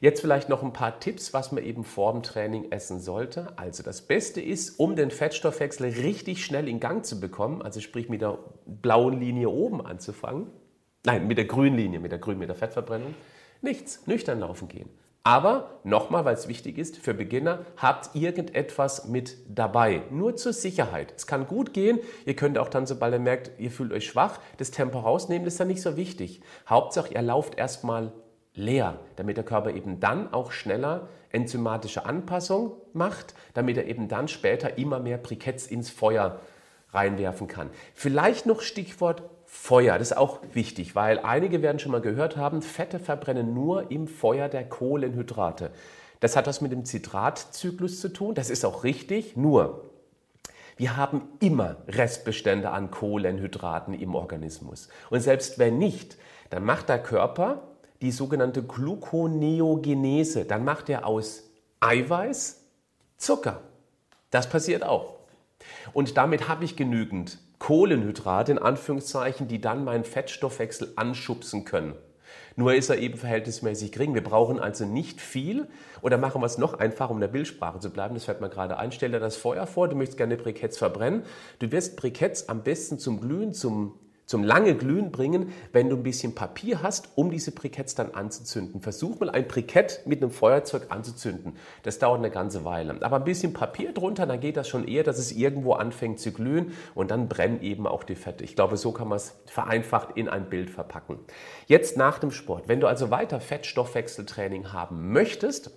Jetzt 0.00 0.20
vielleicht 0.20 0.48
noch 0.48 0.62
ein 0.62 0.72
paar 0.72 1.00
Tipps, 1.00 1.34
was 1.34 1.50
man 1.50 1.64
eben 1.64 1.82
vor 1.82 2.12
dem 2.12 2.22
Training 2.22 2.70
essen 2.70 3.00
sollte. 3.00 3.48
Also 3.56 3.82
das 3.82 4.02
Beste 4.02 4.40
ist, 4.40 4.78
um 4.78 4.94
den 4.94 5.10
Fettstoffwechsel 5.10 5.86
richtig 5.86 6.44
schnell 6.44 6.68
in 6.68 6.78
Gang 6.78 7.04
zu 7.04 7.18
bekommen, 7.18 7.62
also 7.62 7.80
sprich 7.80 8.08
mit 8.08 8.22
der 8.22 8.38
blauen 8.64 9.18
Linie 9.18 9.48
oben 9.48 9.84
anzufangen, 9.84 10.46
nein, 11.04 11.26
mit 11.26 11.36
der 11.36 11.46
grünen 11.46 11.76
Linie, 11.76 11.98
mit 11.98 12.12
der 12.12 12.20
grünen, 12.20 12.38
mit 12.38 12.48
der 12.48 12.54
Fettverbrennung, 12.54 13.14
nichts, 13.60 14.06
nüchtern 14.06 14.38
laufen 14.38 14.68
gehen. 14.68 14.88
Aber 15.24 15.80
nochmal, 15.84 16.24
weil 16.24 16.34
es 16.34 16.48
wichtig 16.48 16.78
ist, 16.78 16.96
für 16.96 17.12
Beginner, 17.12 17.66
habt 17.76 18.14
irgendetwas 18.14 19.06
mit 19.06 19.36
dabei. 19.48 20.02
Nur 20.10 20.36
zur 20.36 20.52
Sicherheit. 20.52 21.12
Es 21.16 21.26
kann 21.26 21.46
gut 21.46 21.74
gehen. 21.74 21.98
Ihr 22.24 22.34
könnt 22.34 22.56
auch 22.56 22.68
dann, 22.68 22.86
sobald 22.86 23.12
ihr 23.12 23.18
merkt, 23.18 23.50
ihr 23.58 23.70
fühlt 23.70 23.92
euch 23.92 24.06
schwach, 24.06 24.38
das 24.56 24.70
Tempo 24.70 25.00
rausnehmen, 25.00 25.44
das 25.44 25.54
ist 25.54 25.60
dann 25.60 25.68
nicht 25.68 25.82
so 25.82 25.96
wichtig. 25.96 26.40
Hauptsache, 26.68 27.12
ihr 27.12 27.22
lauft 27.22 27.58
erstmal 27.58 28.12
leer, 28.54 28.98
damit 29.16 29.36
der 29.36 29.44
Körper 29.44 29.70
eben 29.70 30.00
dann 30.00 30.32
auch 30.32 30.52
schneller 30.52 31.08
enzymatische 31.30 32.06
Anpassung 32.06 32.72
macht, 32.92 33.34
damit 33.54 33.76
er 33.76 33.86
eben 33.86 34.08
dann 34.08 34.28
später 34.28 34.78
immer 34.78 34.98
mehr 34.98 35.18
Briketts 35.18 35.66
ins 35.66 35.90
Feuer 35.90 36.40
reinwerfen 36.92 37.48
kann. 37.48 37.70
Vielleicht 37.94 38.46
noch 38.46 38.62
Stichwort 38.62 39.22
Feuer, 39.50 39.98
das 39.98 40.10
ist 40.10 40.16
auch 40.18 40.40
wichtig, 40.52 40.94
weil 40.94 41.20
einige 41.20 41.62
werden 41.62 41.78
schon 41.78 41.92
mal 41.92 42.02
gehört 42.02 42.36
haben, 42.36 42.60
Fette 42.60 42.98
verbrennen 42.98 43.54
nur 43.54 43.90
im 43.90 44.06
Feuer 44.06 44.50
der 44.50 44.68
Kohlenhydrate. 44.68 45.70
Das 46.20 46.36
hat 46.36 46.46
was 46.46 46.60
mit 46.60 46.70
dem 46.70 46.84
Zitratzyklus 46.84 47.98
zu 47.98 48.10
tun, 48.10 48.34
das 48.34 48.50
ist 48.50 48.66
auch 48.66 48.84
richtig, 48.84 49.38
nur 49.38 49.88
wir 50.76 50.98
haben 50.98 51.22
immer 51.40 51.76
Restbestände 51.88 52.70
an 52.70 52.90
Kohlenhydraten 52.90 53.94
im 53.94 54.14
Organismus. 54.14 54.88
Und 55.08 55.20
selbst 55.20 55.58
wenn 55.58 55.78
nicht, 55.78 56.18
dann 56.50 56.62
macht 56.64 56.90
der 56.90 57.02
Körper 57.02 57.62
die 58.02 58.12
sogenannte 58.12 58.62
Gluconeogenese. 58.62 60.44
Dann 60.44 60.62
macht 60.62 60.88
er 60.90 61.06
aus 61.06 61.50
Eiweiß 61.80 62.62
Zucker. 63.16 63.62
Das 64.30 64.48
passiert 64.48 64.84
auch. 64.84 65.16
Und 65.94 66.16
damit 66.16 66.48
habe 66.48 66.64
ich 66.64 66.76
genügend 66.76 67.38
Kohlenhydrate 67.58 68.52
in 68.52 68.58
Anführungszeichen, 68.58 69.48
die 69.48 69.60
dann 69.60 69.84
meinen 69.84 70.04
Fettstoffwechsel 70.04 70.92
anschubsen 70.96 71.64
können. 71.64 71.94
Nur 72.56 72.74
ist 72.74 72.90
er 72.90 72.98
eben 72.98 73.16
verhältnismäßig 73.16 73.92
gering. 73.92 74.14
Wir 74.14 74.22
brauchen 74.22 74.58
also 74.58 74.84
nicht 74.84 75.20
viel. 75.20 75.68
Oder 76.02 76.18
machen 76.18 76.42
wir 76.42 76.46
es 76.46 76.58
noch 76.58 76.74
einfacher, 76.74 77.10
um 77.10 77.18
in 77.18 77.22
der 77.22 77.28
Bildsprache 77.28 77.78
zu 77.78 77.90
bleiben. 77.90 78.14
Das 78.14 78.24
fällt 78.24 78.40
mir 78.40 78.48
gerade 78.50 78.78
ein. 78.78 78.92
Stell 78.92 79.12
dir 79.12 79.20
das 79.20 79.36
Feuer 79.36 79.66
vor, 79.66 79.88
du 79.88 79.96
möchtest 79.96 80.18
gerne 80.18 80.36
Briketts 80.36 80.76
verbrennen. 80.76 81.22
Du 81.60 81.70
wirst 81.70 81.96
Briketts 81.96 82.48
am 82.48 82.62
besten 82.62 82.98
zum 82.98 83.20
Glühen, 83.20 83.52
zum 83.52 83.94
zum 84.28 84.44
lange 84.44 84.74
Glühen 84.74 85.10
bringen, 85.10 85.54
wenn 85.72 85.88
du 85.88 85.96
ein 85.96 86.02
bisschen 86.02 86.34
Papier 86.34 86.82
hast, 86.82 87.08
um 87.14 87.30
diese 87.30 87.50
Briketts 87.50 87.94
dann 87.94 88.10
anzuzünden. 88.14 88.82
Versuch 88.82 89.18
mal 89.18 89.30
ein 89.30 89.48
Brikett 89.48 90.02
mit 90.04 90.22
einem 90.22 90.30
Feuerzeug 90.30 90.88
anzuzünden. 90.90 91.56
Das 91.82 91.98
dauert 91.98 92.18
eine 92.18 92.30
ganze 92.30 92.62
Weile. 92.66 92.94
Aber 93.00 93.16
ein 93.16 93.24
bisschen 93.24 93.54
Papier 93.54 93.94
drunter, 93.94 94.26
dann 94.26 94.38
geht 94.38 94.58
das 94.58 94.68
schon 94.68 94.86
eher, 94.86 95.02
dass 95.02 95.18
es 95.18 95.32
irgendwo 95.32 95.72
anfängt 95.72 96.20
zu 96.20 96.30
glühen 96.30 96.72
und 96.94 97.10
dann 97.10 97.30
brennen 97.30 97.62
eben 97.62 97.86
auch 97.86 98.04
die 98.04 98.16
Fette. 98.16 98.44
Ich 98.44 98.54
glaube, 98.54 98.76
so 98.76 98.92
kann 98.92 99.08
man 99.08 99.16
es 99.16 99.34
vereinfacht 99.46 100.10
in 100.14 100.28
ein 100.28 100.50
Bild 100.50 100.68
verpacken. 100.68 101.18
Jetzt 101.66 101.96
nach 101.96 102.18
dem 102.18 102.30
Sport. 102.30 102.68
Wenn 102.68 102.80
du 102.80 102.86
also 102.86 103.10
weiter 103.10 103.40
Fettstoffwechseltraining 103.40 104.74
haben 104.74 105.10
möchtest, 105.10 105.70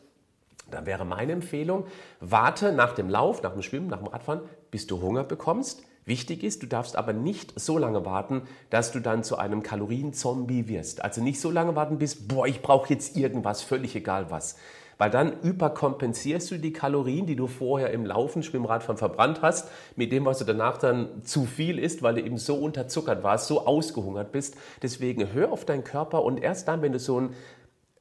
dann 0.70 0.86
wäre 0.86 1.06
meine 1.06 1.32
Empfehlung, 1.32 1.86
warte 2.20 2.74
nach 2.74 2.96
dem 2.96 3.08
Lauf, 3.08 3.44
nach 3.44 3.54
dem 3.54 3.62
Schwimmen, 3.62 3.88
nach 3.88 4.00
dem 4.00 4.08
Radfahren, 4.08 4.42
bis 4.72 4.88
du 4.88 5.02
Hunger 5.02 5.24
bekommst 5.24 5.84
Wichtig 6.06 6.44
ist, 6.44 6.64
du 6.64 6.68
darfst 6.68 6.96
aber 6.96 7.14
nicht 7.14 7.60
so 7.60 7.78
lange 7.78 8.06
warten, 8.06 8.44
dass 8.72 8.92
du 8.92 9.00
dann 9.00 9.24
zu 9.24 9.38
einem 9.38 9.62
Kalorienzombie 9.62 10.68
wirst. 10.68 11.04
Also 11.04 11.22
nicht 11.22 11.40
so 11.40 11.52
lange 11.52 11.76
warten 11.76 12.00
bis, 12.00 12.28
boah, 12.28 12.48
ich 12.48 12.62
brauche 12.62 12.92
jetzt 12.92 13.16
irgendwas, 13.16 13.62
völlig 13.62 13.96
egal 13.96 14.32
was. 14.32 14.56
Weil 14.98 15.10
dann 15.10 15.40
überkompensierst 15.42 16.52
du 16.52 16.58
die 16.58 16.74
Kalorien, 16.74 17.26
die 17.26 17.36
du 17.36 17.48
vorher 17.48 17.92
im 17.92 18.06
Laufen, 18.06 18.44
Schwimmradfahren 18.44 18.98
verbrannt 18.98 19.42
hast, 19.42 19.68
mit 19.96 20.12
dem, 20.12 20.26
was 20.26 20.40
du 20.40 20.46
danach 20.46 20.78
dann 20.78 21.24
zu 21.24 21.46
viel 21.46 21.80
isst, 21.80 22.04
weil 22.04 22.16
du 22.16 22.22
eben 22.22 22.38
so 22.38 22.56
unterzuckert 22.56 23.24
warst, 23.24 23.48
so 23.48 23.66
ausgehungert 23.66 24.32
bist. 24.32 24.58
Deswegen 24.82 25.34
hör 25.34 25.52
auf 25.52 25.66
deinen 25.66 25.84
Körper 25.84 26.24
und 26.24 26.42
erst 26.42 26.68
dann, 26.68 26.82
wenn 26.84 26.92
du 26.92 27.00
so 27.00 27.20
ein 27.20 27.34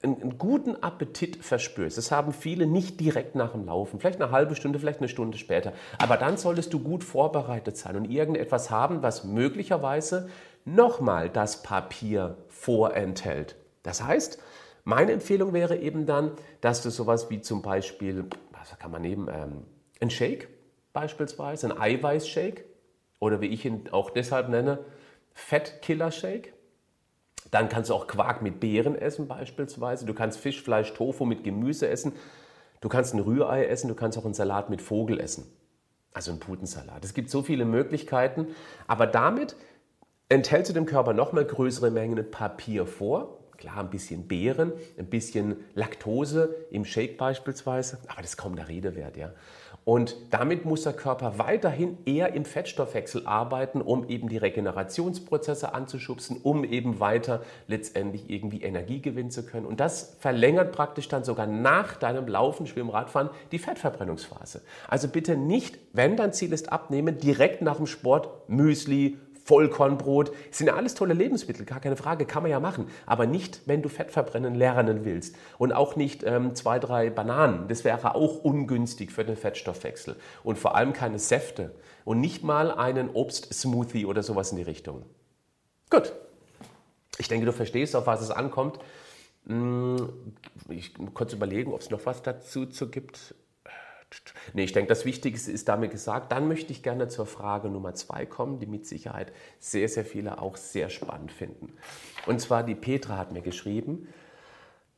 einen 0.02 0.38
guten 0.38 0.76
Appetit 0.82 1.44
verspürst, 1.44 1.98
das 1.98 2.10
haben 2.10 2.32
viele 2.32 2.66
nicht 2.66 3.00
direkt 3.00 3.34
nach 3.34 3.52
dem 3.52 3.66
Laufen, 3.66 4.00
vielleicht 4.00 4.20
eine 4.20 4.30
halbe 4.30 4.54
Stunde, 4.54 4.78
vielleicht 4.78 5.00
eine 5.00 5.08
Stunde 5.08 5.36
später, 5.36 5.72
aber 5.98 6.16
dann 6.16 6.38
solltest 6.38 6.72
du 6.72 6.80
gut 6.80 7.04
vorbereitet 7.04 7.76
sein 7.76 7.96
und 7.96 8.10
irgendetwas 8.10 8.70
haben, 8.70 9.02
was 9.02 9.24
möglicherweise 9.24 10.30
nochmal 10.64 11.28
das 11.28 11.62
Papier 11.62 12.38
vorenthält. 12.48 13.56
Das 13.82 14.02
heißt, 14.02 14.38
meine 14.84 15.12
Empfehlung 15.12 15.52
wäre 15.52 15.76
eben 15.76 16.06
dann, 16.06 16.32
dass 16.60 16.82
du 16.82 16.90
sowas 16.90 17.28
wie 17.30 17.40
zum 17.42 17.60
Beispiel, 17.60 18.24
was 18.52 18.78
kann 18.78 18.90
man 18.90 19.02
nehmen, 19.02 19.28
ähm, 19.32 19.64
ein 20.00 20.10
Shake 20.10 20.48
beispielsweise, 20.92 21.66
ein 21.66 21.78
Eiweißshake 21.78 22.64
oder 23.18 23.40
wie 23.40 23.48
ich 23.48 23.64
ihn 23.64 23.88
auch 23.92 24.10
deshalb 24.10 24.48
nenne, 24.48 24.78
Fettkiller-Shake 25.34 26.54
dann 27.50 27.68
kannst 27.68 27.90
du 27.90 27.94
auch 27.94 28.06
Quark 28.06 28.42
mit 28.42 28.60
Beeren 28.60 28.94
essen 28.94 29.26
beispielsweise. 29.26 30.06
Du 30.06 30.14
kannst 30.14 30.38
Fisch, 30.38 30.62
Fleisch, 30.62 30.94
Tofu 30.94 31.24
mit 31.24 31.42
Gemüse 31.42 31.88
essen. 31.88 32.12
Du 32.80 32.88
kannst 32.88 33.14
ein 33.14 33.20
Rührei 33.20 33.66
essen. 33.66 33.88
Du 33.88 33.94
kannst 33.94 34.16
auch 34.18 34.24
einen 34.24 34.34
Salat 34.34 34.70
mit 34.70 34.80
Vogel 34.80 35.18
essen. 35.20 35.46
Also 36.12 36.30
einen 36.30 36.40
Putensalat. 36.40 37.04
Es 37.04 37.14
gibt 37.14 37.30
so 37.30 37.42
viele 37.42 37.64
Möglichkeiten. 37.64 38.48
Aber 38.86 39.06
damit 39.06 39.56
enthältst 40.28 40.70
du 40.70 40.74
dem 40.74 40.86
Körper 40.86 41.12
nochmal 41.12 41.44
größere 41.44 41.90
Mengen 41.90 42.30
Papier 42.30 42.86
vor. 42.86 43.39
Klar, 43.60 43.76
ein 43.80 43.90
bisschen 43.90 44.26
Beeren, 44.26 44.72
ein 44.98 45.04
bisschen 45.04 45.56
Laktose 45.74 46.54
im 46.70 46.86
Shake 46.86 47.18
beispielsweise. 47.18 47.98
Aber 48.08 48.22
das 48.22 48.30
ist 48.30 48.36
kaum 48.38 48.56
der 48.56 48.68
Rede 48.68 48.96
wert. 48.96 49.18
Ja. 49.18 49.32
Und 49.84 50.16
damit 50.30 50.64
muss 50.64 50.84
der 50.84 50.94
Körper 50.94 51.38
weiterhin 51.38 51.98
eher 52.06 52.32
im 52.32 52.46
Fettstoffwechsel 52.46 53.26
arbeiten, 53.26 53.82
um 53.82 54.08
eben 54.08 54.30
die 54.30 54.38
Regenerationsprozesse 54.38 55.74
anzuschubsen, 55.74 56.38
um 56.42 56.64
eben 56.64 57.00
weiter 57.00 57.42
letztendlich 57.66 58.30
irgendwie 58.30 58.62
Energie 58.62 59.02
gewinnen 59.02 59.30
zu 59.30 59.44
können. 59.44 59.66
Und 59.66 59.78
das 59.78 60.16
verlängert 60.20 60.72
praktisch 60.72 61.08
dann 61.08 61.24
sogar 61.24 61.46
nach 61.46 61.96
deinem 61.96 62.28
Laufen, 62.28 62.66
Schwimmen, 62.66 62.88
Radfahren 62.88 63.28
die 63.52 63.58
Fettverbrennungsphase. 63.58 64.62
Also 64.88 65.08
bitte 65.08 65.36
nicht, 65.36 65.78
wenn 65.92 66.16
dein 66.16 66.32
Ziel 66.32 66.54
ist 66.54 66.72
abnehmen, 66.72 67.18
direkt 67.18 67.60
nach 67.60 67.76
dem 67.76 67.86
Sport 67.86 68.48
Müsli, 68.48 69.18
Vollkornbrot. 69.44 70.32
Sind 70.50 70.68
ja 70.68 70.74
alles 70.74 70.94
tolle 70.94 71.14
Lebensmittel, 71.14 71.64
gar 71.64 71.80
keine 71.80 71.96
Frage, 71.96 72.26
kann 72.26 72.42
man 72.42 72.50
ja 72.50 72.60
machen. 72.60 72.86
Aber 73.06 73.26
nicht, 73.26 73.62
wenn 73.66 73.82
du 73.82 73.88
Fett 73.88 74.10
verbrennen 74.10 74.54
lernen 74.54 75.04
willst. 75.04 75.36
Und 75.58 75.72
auch 75.72 75.96
nicht 75.96 76.22
ähm, 76.24 76.54
zwei, 76.54 76.78
drei 76.78 77.10
Bananen. 77.10 77.68
Das 77.68 77.84
wäre 77.84 78.14
auch 78.14 78.44
ungünstig 78.44 79.12
für 79.12 79.24
den 79.24 79.36
Fettstoffwechsel. 79.36 80.16
Und 80.44 80.58
vor 80.58 80.74
allem 80.74 80.92
keine 80.92 81.18
Säfte. 81.18 81.74
Und 82.04 82.20
nicht 82.20 82.42
mal 82.42 82.70
einen 82.70 83.10
Obstsmoothie 83.10 84.06
oder 84.06 84.22
sowas 84.22 84.50
in 84.50 84.56
die 84.56 84.62
Richtung. 84.62 85.04
Gut. 85.90 86.12
Ich 87.18 87.28
denke, 87.28 87.44
du 87.44 87.52
verstehst, 87.52 87.94
auf 87.96 88.06
was 88.06 88.22
es 88.22 88.30
ankommt. 88.30 88.78
Hm, 89.46 90.12
ich 90.68 90.96
muss 90.98 91.14
kurz 91.14 91.32
überlegen, 91.32 91.72
ob 91.72 91.80
es 91.80 91.90
noch 91.90 92.06
was 92.06 92.22
dazu 92.22 92.66
gibt. 92.90 93.34
Nee, 94.52 94.64
ich 94.64 94.72
denke, 94.72 94.88
das 94.88 95.04
Wichtigste 95.04 95.52
ist 95.52 95.68
damit 95.68 95.90
gesagt. 95.90 96.32
Dann 96.32 96.48
möchte 96.48 96.72
ich 96.72 96.82
gerne 96.82 97.08
zur 97.08 97.26
Frage 97.26 97.68
Nummer 97.68 97.94
zwei 97.94 98.26
kommen, 98.26 98.58
die 98.58 98.66
mit 98.66 98.86
Sicherheit 98.86 99.32
sehr, 99.58 99.88
sehr 99.88 100.04
viele 100.04 100.40
auch 100.40 100.56
sehr 100.56 100.90
spannend 100.90 101.32
finden. 101.32 101.72
Und 102.26 102.40
zwar 102.40 102.62
die 102.62 102.74
Petra 102.74 103.16
hat 103.16 103.32
mir 103.32 103.42
geschrieben, 103.42 104.08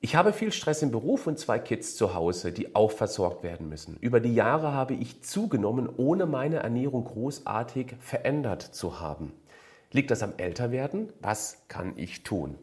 ich 0.04 0.16
habe 0.16 0.32
viel 0.32 0.50
Stress 0.50 0.82
im 0.82 0.90
Beruf 0.90 1.28
und 1.28 1.38
zwei 1.38 1.60
Kids 1.60 1.94
zu 1.94 2.14
Hause, 2.14 2.50
die 2.50 2.74
auch 2.74 2.90
versorgt 2.90 3.44
werden 3.44 3.68
müssen. 3.68 3.98
Über 4.00 4.18
die 4.18 4.34
Jahre 4.34 4.72
habe 4.72 4.94
ich 4.94 5.22
zugenommen, 5.22 5.88
ohne 5.96 6.26
meine 6.26 6.56
Ernährung 6.56 7.04
großartig 7.04 7.94
verändert 8.00 8.62
zu 8.62 8.98
haben. 8.98 9.32
Liegt 9.92 10.10
das 10.10 10.24
am 10.24 10.32
Älterwerden? 10.38 11.12
Was 11.20 11.62
kann 11.68 11.92
ich 11.96 12.24
tun? 12.24 12.56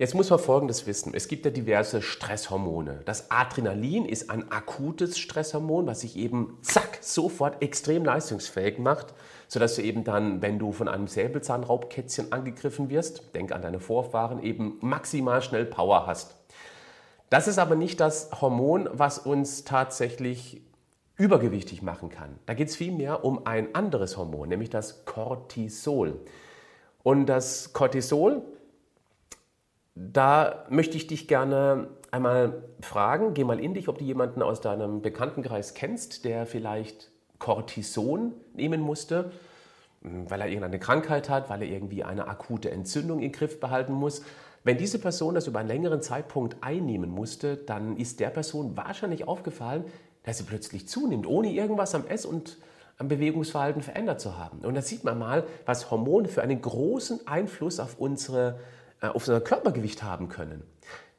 Jetzt 0.00 0.14
muss 0.14 0.30
man 0.30 0.38
Folgendes 0.38 0.86
wissen. 0.86 1.12
Es 1.12 1.28
gibt 1.28 1.44
ja 1.44 1.50
diverse 1.50 2.00
Stresshormone. 2.00 3.02
Das 3.04 3.30
Adrenalin 3.30 4.06
ist 4.06 4.30
ein 4.30 4.50
akutes 4.50 5.18
Stresshormon, 5.18 5.86
was 5.86 6.00
sich 6.00 6.16
eben 6.16 6.56
zack 6.62 7.00
sofort 7.02 7.60
extrem 7.60 8.06
leistungsfähig 8.06 8.78
macht, 8.78 9.12
sodass 9.46 9.74
du 9.74 9.82
eben 9.82 10.02
dann, 10.02 10.40
wenn 10.40 10.58
du 10.58 10.72
von 10.72 10.88
einem 10.88 11.06
Säbelzahnraubkätzchen 11.06 12.32
angegriffen 12.32 12.88
wirst, 12.88 13.34
denk 13.34 13.52
an 13.52 13.60
deine 13.60 13.78
Vorfahren, 13.78 14.42
eben 14.42 14.78
maximal 14.80 15.42
schnell 15.42 15.66
Power 15.66 16.06
hast. 16.06 16.34
Das 17.28 17.46
ist 17.46 17.58
aber 17.58 17.74
nicht 17.74 18.00
das 18.00 18.30
Hormon, 18.40 18.88
was 18.94 19.18
uns 19.18 19.64
tatsächlich 19.64 20.62
übergewichtig 21.16 21.82
machen 21.82 22.08
kann. 22.08 22.38
Da 22.46 22.54
geht 22.54 22.68
es 22.68 22.76
vielmehr 22.76 23.22
um 23.22 23.44
ein 23.44 23.74
anderes 23.74 24.16
Hormon, 24.16 24.48
nämlich 24.48 24.70
das 24.70 25.04
Cortisol. 25.04 26.22
Und 27.02 27.26
das 27.26 27.74
Cortisol 27.74 28.42
da 29.94 30.66
möchte 30.68 30.96
ich 30.96 31.06
dich 31.06 31.28
gerne 31.28 31.88
einmal 32.10 32.62
fragen, 32.80 33.34
geh 33.34 33.44
mal 33.44 33.60
in 33.60 33.74
dich, 33.74 33.88
ob 33.88 33.98
du 33.98 34.04
jemanden 34.04 34.42
aus 34.42 34.60
deinem 34.60 35.02
Bekanntenkreis 35.02 35.74
kennst, 35.74 36.24
der 36.24 36.46
vielleicht 36.46 37.10
Cortison 37.38 38.34
nehmen 38.54 38.80
musste, 38.80 39.32
weil 40.02 40.40
er 40.40 40.48
irgendeine 40.48 40.78
Krankheit 40.78 41.28
hat, 41.28 41.50
weil 41.50 41.62
er 41.62 41.68
irgendwie 41.68 42.04
eine 42.04 42.28
akute 42.28 42.70
Entzündung 42.70 43.20
im 43.20 43.32
Griff 43.32 43.60
behalten 43.60 43.92
muss. 43.92 44.22
Wenn 44.62 44.76
diese 44.76 44.98
Person 44.98 45.34
das 45.34 45.46
über 45.46 45.58
einen 45.58 45.68
längeren 45.68 46.02
Zeitpunkt 46.02 46.56
einnehmen 46.60 47.10
musste, 47.10 47.56
dann 47.56 47.96
ist 47.96 48.20
der 48.20 48.30
Person 48.30 48.76
wahrscheinlich 48.76 49.26
aufgefallen, 49.26 49.84
dass 50.22 50.38
sie 50.38 50.44
plötzlich 50.44 50.86
zunimmt, 50.86 51.26
ohne 51.26 51.50
irgendwas 51.50 51.94
am 51.94 52.06
Ess- 52.06 52.26
und 52.26 52.58
am 52.98 53.08
Bewegungsverhalten 53.08 53.80
verändert 53.80 54.20
zu 54.20 54.36
haben. 54.36 54.58
Und 54.58 54.74
da 54.74 54.82
sieht 54.82 55.04
man 55.04 55.18
mal, 55.18 55.44
was 55.64 55.90
Hormone 55.90 56.28
für 56.28 56.42
einen 56.42 56.60
großen 56.60 57.26
Einfluss 57.26 57.80
auf 57.80 57.98
unsere 57.98 58.60
auf 59.00 59.28
unser 59.28 59.40
Körpergewicht 59.40 60.02
haben 60.02 60.28
können. 60.28 60.62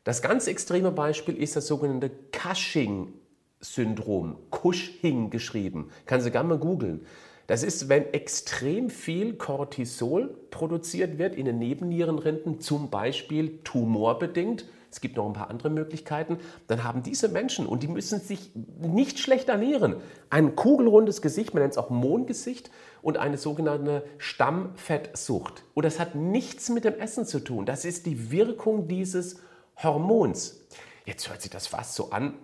Das 0.04 0.22
ganz 0.22 0.48
extreme 0.48 0.92
Beispiel 0.92 1.36
ist 1.36 1.56
das 1.56 1.68
sogenannte 1.68 2.12
Cushing-Syndrom. 2.32 4.38
Cushing 4.50 5.30
geschrieben. 5.30 5.92
Kann 6.06 6.22
Sie 6.22 6.32
gerne 6.32 6.50
mal 6.50 6.58
googeln. 6.58 7.06
Das 7.48 7.64
ist, 7.64 7.90
wenn 7.90 8.14
extrem 8.14 8.90
viel 8.90 9.34
Cortisol 9.34 10.34
produziert 10.52 11.18
wird 11.18 11.36
in 11.36 11.46
den 11.46 11.60
Nebennierenrinden, 11.60 12.62
zum 12.62 12.90
Beispiel 12.90 13.60
tumorbedingt. 13.64 14.66
Es 14.90 15.02
gibt 15.02 15.18
noch 15.18 15.28
ein 15.28 15.34
paar 15.34 15.50
andere 15.50 15.70
Möglichkeiten. 15.70 16.38
Dann 16.68 16.84
haben 16.84 17.04
diese 17.04 17.30
Menschen, 17.30 17.66
und 17.66 17.84
die 17.84 17.88
müssen 17.88 18.20
sich 18.20 18.52
nicht 18.56 19.20
schlecht 19.20 19.50
ernähren, 19.50 19.96
ein 20.30 20.56
kugelrundes 20.56 21.22
Gesicht, 21.22 21.54
man 21.54 21.64
nennt 21.64 21.74
es 21.74 21.78
auch 21.78 21.90
Mondgesicht, 21.90 22.72
und 23.02 23.18
eine 23.18 23.38
sogenannte 23.38 24.04
Stammfettsucht. 24.18 25.64
Und 25.74 25.86
das 25.86 26.00
hat 26.00 26.16
nichts 26.16 26.70
mit 26.70 26.86
dem 26.86 27.00
Essen 27.00 27.26
zu 27.26 27.40
tun. 27.40 27.66
Das 27.66 27.86
ist 27.86 28.06
die 28.06 28.32
Wirkung 28.32 28.88
dieses 28.88 29.40
Hormons. 29.82 30.62
Jetzt 31.06 31.30
hört 31.30 31.42
sich 31.42 31.52
das 31.52 31.68
fast 31.68 31.96
so 31.96 32.12
an, 32.12 32.36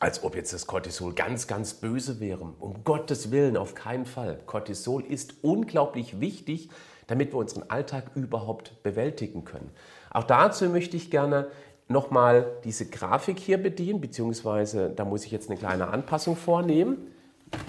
als 0.00 0.22
ob 0.22 0.36
jetzt 0.36 0.52
das 0.52 0.66
Cortisol 0.66 1.14
ganz, 1.14 1.46
ganz 1.46 1.74
böse 1.74 2.20
wäre. 2.20 2.52
Um 2.60 2.84
Gottes 2.84 3.30
Willen, 3.30 3.56
auf 3.56 3.74
keinen 3.74 4.06
Fall. 4.06 4.38
Cortisol 4.46 5.04
ist 5.04 5.42
unglaublich 5.42 6.20
wichtig, 6.20 6.70
damit 7.06 7.32
wir 7.32 7.38
unseren 7.38 7.68
Alltag 7.68 8.12
überhaupt 8.14 8.82
bewältigen 8.82 9.44
können. 9.44 9.70
Auch 10.10 10.24
dazu 10.24 10.66
möchte 10.66 10.96
ich 10.96 11.10
gerne 11.10 11.48
nochmal 11.88 12.58
diese 12.64 12.88
Grafik 12.88 13.38
hier 13.38 13.58
bedienen, 13.58 14.00
beziehungsweise 14.00 14.90
da 14.90 15.04
muss 15.04 15.24
ich 15.24 15.32
jetzt 15.32 15.50
eine 15.50 15.58
kleine 15.58 15.88
Anpassung 15.88 16.36
vornehmen. 16.36 16.98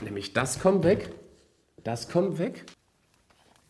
Nämlich 0.03 0.33
das 0.33 0.59
kommt 0.59 0.83
weg, 0.83 1.09
das 1.83 2.09
kommt 2.09 2.39
weg. 2.39 2.65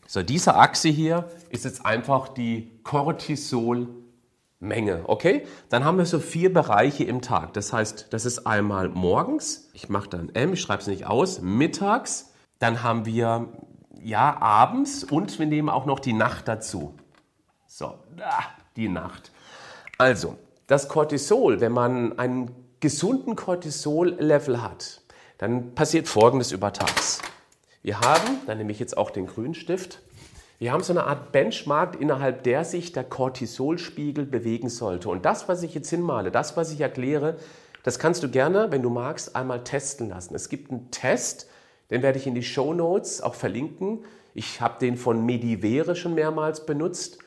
So, 0.06 0.22
diese 0.22 0.56
Achse 0.56 0.88
hier 0.88 1.28
ist 1.50 1.64
jetzt 1.64 1.84
einfach 1.84 2.28
die 2.28 2.80
Cortisol- 2.82 3.88
Menge, 4.62 5.04
okay? 5.06 5.46
Dann 5.70 5.84
haben 5.84 5.96
wir 5.96 6.04
so 6.04 6.18
vier 6.18 6.52
Bereiche 6.52 7.02
im 7.04 7.22
Tag. 7.22 7.54
Das 7.54 7.72
heißt, 7.72 8.08
das 8.10 8.26
ist 8.26 8.46
einmal 8.46 8.90
morgens, 8.90 9.70
ich 9.72 9.88
mache 9.88 10.10
dann 10.10 10.28
M, 10.34 10.52
ich 10.52 10.60
schreibe 10.60 10.82
es 10.82 10.86
nicht 10.86 11.06
aus, 11.06 11.40
mittags, 11.40 12.34
dann 12.58 12.82
haben 12.82 13.06
wir 13.06 13.48
ja 14.02 14.36
abends 14.38 15.02
und 15.02 15.38
wir 15.38 15.46
nehmen 15.46 15.70
auch 15.70 15.86
noch 15.86 15.98
die 15.98 16.12
Nacht 16.12 16.46
dazu. 16.46 16.94
So, 17.66 17.94
die 18.76 18.88
Nacht. 18.88 19.32
Also, 19.96 20.36
das 20.66 20.88
Cortisol, 20.88 21.60
wenn 21.60 21.72
man 21.72 22.18
einen 22.18 22.54
gesunden 22.80 23.36
Cortisol-Level 23.36 24.62
hat, 24.62 25.00
dann 25.38 25.74
passiert 25.74 26.06
Folgendes 26.06 26.52
übertags. 26.52 27.22
Wir 27.82 28.00
haben, 28.00 28.38
dann 28.46 28.58
nehme 28.58 28.72
ich 28.72 28.78
jetzt 28.78 28.96
auch 28.96 29.10
den 29.10 29.26
Grünstift, 29.26 30.00
wir 30.58 30.72
haben 30.72 30.82
so 30.82 30.92
eine 30.92 31.04
Art 31.04 31.32
Benchmark, 31.32 31.98
innerhalb 31.98 32.42
der 32.42 32.66
sich 32.66 32.92
der 32.92 33.04
Cortisolspiegel 33.04 34.26
bewegen 34.26 34.68
sollte. 34.68 35.08
Und 35.08 35.24
das, 35.24 35.48
was 35.48 35.62
ich 35.62 35.74
jetzt 35.74 35.88
hinmale, 35.88 36.30
das, 36.30 36.54
was 36.54 36.70
ich 36.70 36.82
erkläre, 36.82 37.38
das 37.82 37.98
kannst 37.98 38.22
du 38.22 38.28
gerne, 38.28 38.70
wenn 38.70 38.82
du 38.82 38.90
magst, 38.90 39.34
einmal 39.34 39.64
testen 39.64 40.10
lassen. 40.10 40.34
Es 40.34 40.50
gibt 40.50 40.70
einen 40.70 40.90
Test, 40.90 41.48
den 41.90 42.02
werde 42.02 42.18
ich 42.18 42.26
in 42.26 42.34
die 42.34 42.42
Show 42.42 42.74
Notes 42.74 43.22
auch 43.22 43.34
verlinken. 43.34 44.04
Ich 44.34 44.60
habe 44.60 44.78
den 44.78 44.98
von 44.98 45.24
Medivere 45.24 45.96
schon 45.96 46.14
mehrmals 46.14 46.66
benutzt. 46.66 47.20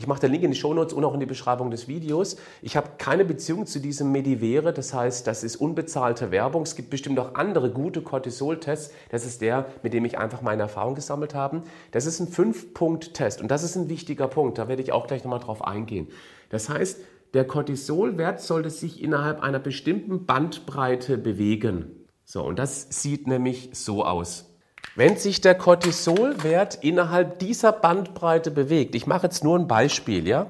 Ich 0.00 0.06
mache 0.06 0.20
den 0.20 0.32
Link 0.32 0.44
in 0.44 0.50
die 0.50 0.56
Shownotes 0.56 0.94
und 0.94 1.04
auch 1.04 1.12
in 1.12 1.20
die 1.20 1.26
Beschreibung 1.26 1.70
des 1.70 1.86
Videos. 1.86 2.38
Ich 2.62 2.74
habe 2.74 2.92
keine 2.96 3.22
Beziehung 3.22 3.66
zu 3.66 3.80
diesem 3.80 4.10
Medivere, 4.12 4.72
das 4.72 4.94
heißt, 4.94 5.26
das 5.26 5.44
ist 5.44 5.56
unbezahlte 5.56 6.30
Werbung. 6.30 6.62
Es 6.62 6.74
gibt 6.74 6.88
bestimmt 6.88 7.18
auch 7.18 7.34
andere 7.34 7.70
gute 7.70 8.00
Cortisol-Tests. 8.00 8.94
Das 9.10 9.26
ist 9.26 9.42
der, 9.42 9.66
mit 9.82 9.92
dem 9.92 10.06
ich 10.06 10.16
einfach 10.16 10.40
meine 10.40 10.62
Erfahrung 10.62 10.94
gesammelt 10.94 11.34
habe. 11.34 11.64
Das 11.90 12.06
ist 12.06 12.18
ein 12.18 12.28
Fünf-Punkt-Test 12.28 13.42
und 13.42 13.50
das 13.50 13.62
ist 13.62 13.76
ein 13.76 13.90
wichtiger 13.90 14.26
Punkt. 14.26 14.56
Da 14.56 14.68
werde 14.68 14.80
ich 14.80 14.90
auch 14.90 15.06
gleich 15.06 15.22
nochmal 15.22 15.40
drauf 15.40 15.62
eingehen. 15.62 16.08
Das 16.48 16.70
heißt, 16.70 17.00
der 17.34 17.46
Cortisolwert 17.46 18.40
sollte 18.40 18.70
sich 18.70 19.02
innerhalb 19.02 19.42
einer 19.42 19.58
bestimmten 19.58 20.24
Bandbreite 20.24 21.18
bewegen. 21.18 22.06
So, 22.24 22.42
und 22.42 22.58
das 22.58 22.86
sieht 22.88 23.26
nämlich 23.26 23.68
so 23.74 24.02
aus. 24.06 24.49
Wenn 24.96 25.16
sich 25.16 25.40
der 25.40 25.54
Cortisolwert 25.54 26.76
innerhalb 26.82 27.38
dieser 27.38 27.72
Bandbreite 27.72 28.50
bewegt, 28.50 28.94
ich 28.94 29.06
mache 29.06 29.26
jetzt 29.26 29.44
nur 29.44 29.58
ein 29.58 29.68
Beispiel, 29.68 30.26
ja, 30.26 30.46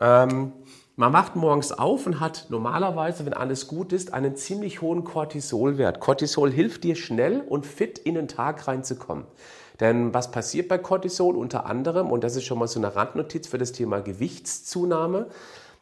ähm, 0.00 0.52
man 0.96 1.12
macht 1.12 1.36
morgens 1.36 1.70
auf 1.70 2.06
und 2.06 2.18
hat 2.18 2.46
normalerweise, 2.48 3.24
wenn 3.24 3.34
alles 3.34 3.68
gut 3.68 3.92
ist, 3.92 4.14
einen 4.14 4.34
ziemlich 4.34 4.82
hohen 4.82 5.04
Cortisolwert. 5.04 6.00
Cortisol 6.00 6.50
hilft 6.50 6.82
dir 6.82 6.96
schnell 6.96 7.40
und 7.40 7.66
fit 7.66 7.98
in 7.98 8.14
den 8.14 8.26
Tag 8.26 8.66
reinzukommen. 8.66 9.24
Denn 9.78 10.12
was 10.12 10.32
passiert 10.32 10.66
bei 10.66 10.78
Cortisol 10.78 11.36
unter 11.36 11.66
anderem, 11.66 12.10
und 12.10 12.24
das 12.24 12.34
ist 12.34 12.46
schon 12.46 12.58
mal 12.58 12.66
so 12.66 12.80
eine 12.80 12.96
Randnotiz 12.96 13.46
für 13.46 13.58
das 13.58 13.70
Thema 13.70 14.00
Gewichtszunahme, 14.00 15.28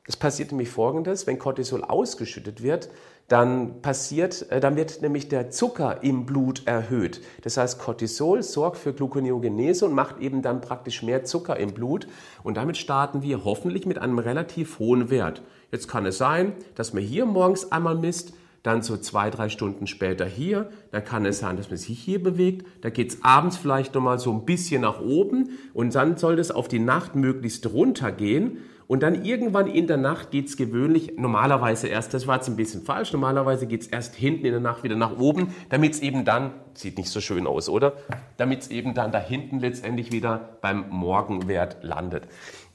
es 0.06 0.16
passiert 0.16 0.52
nämlich 0.52 0.68
folgendes, 0.68 1.26
wenn 1.26 1.38
Cortisol 1.38 1.82
ausgeschüttet 1.82 2.62
wird, 2.62 2.90
dann 3.28 3.82
passiert, 3.82 4.50
äh, 4.50 4.60
dann 4.60 4.76
wird 4.76 5.02
nämlich 5.02 5.28
der 5.28 5.50
Zucker 5.50 6.02
im 6.02 6.26
Blut 6.26 6.66
erhöht. 6.66 7.20
Das 7.42 7.56
heißt, 7.56 7.78
Cortisol 7.78 8.42
sorgt 8.42 8.78
für 8.78 8.92
Gluconeogenese 8.92 9.84
und 9.86 9.94
macht 9.94 10.20
eben 10.20 10.42
dann 10.42 10.60
praktisch 10.60 11.02
mehr 11.02 11.24
Zucker 11.24 11.56
im 11.56 11.72
Blut. 11.72 12.06
Und 12.44 12.56
damit 12.56 12.76
starten 12.76 13.22
wir 13.22 13.44
hoffentlich 13.44 13.86
mit 13.86 13.98
einem 13.98 14.18
relativ 14.18 14.78
hohen 14.78 15.10
Wert. 15.10 15.42
Jetzt 15.72 15.88
kann 15.88 16.06
es 16.06 16.18
sein, 16.18 16.52
dass 16.76 16.92
man 16.92 17.02
hier 17.02 17.26
morgens 17.26 17.72
einmal 17.72 17.96
misst, 17.96 18.32
dann 18.62 18.82
so 18.82 18.96
zwei, 18.96 19.30
drei 19.30 19.48
Stunden 19.48 19.86
später 19.86 20.26
hier. 20.26 20.70
Dann 20.90 21.04
kann 21.04 21.24
es 21.24 21.38
sein, 21.38 21.56
dass 21.56 21.68
man 21.68 21.76
sich 21.76 21.98
hier 21.98 22.20
bewegt. 22.20 22.66
Da 22.80 22.90
geht 22.90 23.10
es 23.10 23.22
abends 23.22 23.56
vielleicht 23.56 23.94
nochmal 23.94 24.18
so 24.18 24.32
ein 24.32 24.44
bisschen 24.44 24.82
nach 24.82 25.00
oben 25.00 25.50
und 25.72 25.94
dann 25.94 26.16
soll 26.16 26.38
es 26.38 26.50
auf 26.50 26.66
die 26.66 26.80
Nacht 26.80 27.14
möglichst 27.14 27.72
runtergehen. 27.72 28.58
Und 28.88 29.02
dann 29.02 29.24
irgendwann 29.24 29.66
in 29.66 29.88
der 29.88 29.96
Nacht 29.96 30.30
geht 30.30 30.46
es 30.46 30.56
gewöhnlich, 30.56 31.14
normalerweise 31.16 31.88
erst, 31.88 32.14
das 32.14 32.26
war 32.26 32.36
jetzt 32.36 32.48
ein 32.48 32.56
bisschen 32.56 32.82
falsch, 32.82 33.12
normalerweise 33.12 33.66
geht 33.66 33.82
es 33.82 33.86
erst 33.88 34.14
hinten 34.14 34.46
in 34.46 34.52
der 34.52 34.60
Nacht 34.60 34.84
wieder 34.84 34.94
nach 34.94 35.18
oben, 35.18 35.54
damit 35.70 35.94
es 35.94 36.00
eben 36.00 36.24
dann, 36.24 36.52
sieht 36.74 36.96
nicht 36.96 37.10
so 37.10 37.20
schön 37.20 37.46
aus, 37.48 37.68
oder? 37.68 37.94
Damit 38.36 38.62
es 38.62 38.68
eben 38.68 38.94
dann 38.94 39.10
da 39.10 39.18
hinten 39.18 39.58
letztendlich 39.58 40.12
wieder 40.12 40.58
beim 40.60 40.88
Morgenwert 40.90 41.78
landet. 41.82 42.28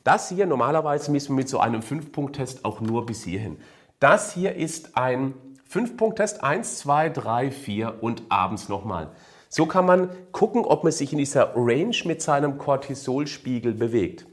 Das 0.04 0.30
hier, 0.30 0.48
normalerweise 0.48 1.12
müssen 1.12 1.30
wir 1.30 1.36
mit 1.38 1.50
so 1.50 1.60
einem 1.60 1.82
5-Punkt-Test 1.82 2.66
auch 2.66 2.82
nur 2.82 3.06
bis 3.06 3.24
hierhin. 3.24 3.58
Das 4.00 4.34
hier 4.34 4.56
ist 4.56 4.98
ein 4.98 5.34
5-Punkt-Test, 5.72 6.44
1, 6.44 6.80
2, 6.80 7.10
3, 7.10 7.52
4 7.52 8.04
und 8.04 8.24
abends 8.30 8.68
nochmal. 8.68 9.12
So 9.48 9.66
kann 9.66 9.86
man 9.86 10.10
gucken, 10.32 10.66
ob 10.66 10.84
man 10.84 10.92
sich 10.92 11.14
in 11.14 11.20
dieser 11.20 11.54
Range 11.56 11.96
mit 12.06 12.22
seinem 12.22 12.58
Cortisolspiegel 12.58 13.74
bewegt. 13.74 14.26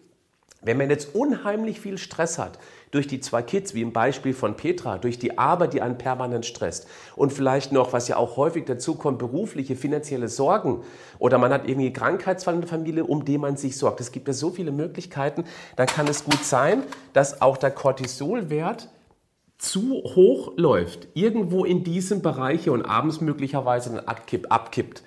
Wenn 0.60 0.76
man 0.76 0.90
jetzt 0.90 1.14
unheimlich 1.14 1.80
viel 1.80 1.98
Stress 1.98 2.38
hat, 2.38 2.58
durch 2.90 3.06
die 3.06 3.20
zwei 3.20 3.42
Kids, 3.42 3.74
wie 3.74 3.82
im 3.82 3.92
Beispiel 3.92 4.34
von 4.34 4.56
Petra, 4.56 4.98
durch 4.98 5.18
die 5.18 5.38
Arbeit, 5.38 5.72
die 5.72 5.82
einen 5.82 5.98
permanent 5.98 6.46
stresst 6.46 6.86
und 7.16 7.32
vielleicht 7.32 7.70
noch, 7.70 7.92
was 7.92 8.08
ja 8.08 8.16
auch 8.16 8.36
häufig 8.36 8.64
dazu 8.64 8.94
kommt, 8.94 9.18
berufliche, 9.18 9.76
finanzielle 9.76 10.28
Sorgen 10.28 10.82
oder 11.18 11.38
man 11.38 11.52
hat 11.52 11.68
irgendwie 11.68 11.92
Krankheitsfall 11.92 12.54
in 12.54 12.62
der 12.62 12.70
Familie, 12.70 13.04
um 13.04 13.24
den 13.24 13.40
man 13.40 13.56
sich 13.56 13.76
sorgt. 13.76 14.00
Es 14.00 14.10
gibt 14.10 14.26
ja 14.26 14.34
so 14.34 14.50
viele 14.50 14.72
Möglichkeiten, 14.72 15.44
dann 15.76 15.86
kann 15.86 16.08
es 16.08 16.24
gut 16.24 16.44
sein, 16.44 16.82
dass 17.12 17.42
auch 17.42 17.56
der 17.56 17.70
Cortisolwert 17.70 18.88
zu 19.58 20.02
hoch 20.04 20.52
läuft, 20.56 21.08
irgendwo 21.14 21.64
in 21.64 21.82
diesem 21.82 22.22
Bereich 22.22 22.70
und 22.70 22.82
abends 22.82 23.20
möglicherweise 23.20 23.90
dann 23.90 24.00
abkippt. 24.06 25.02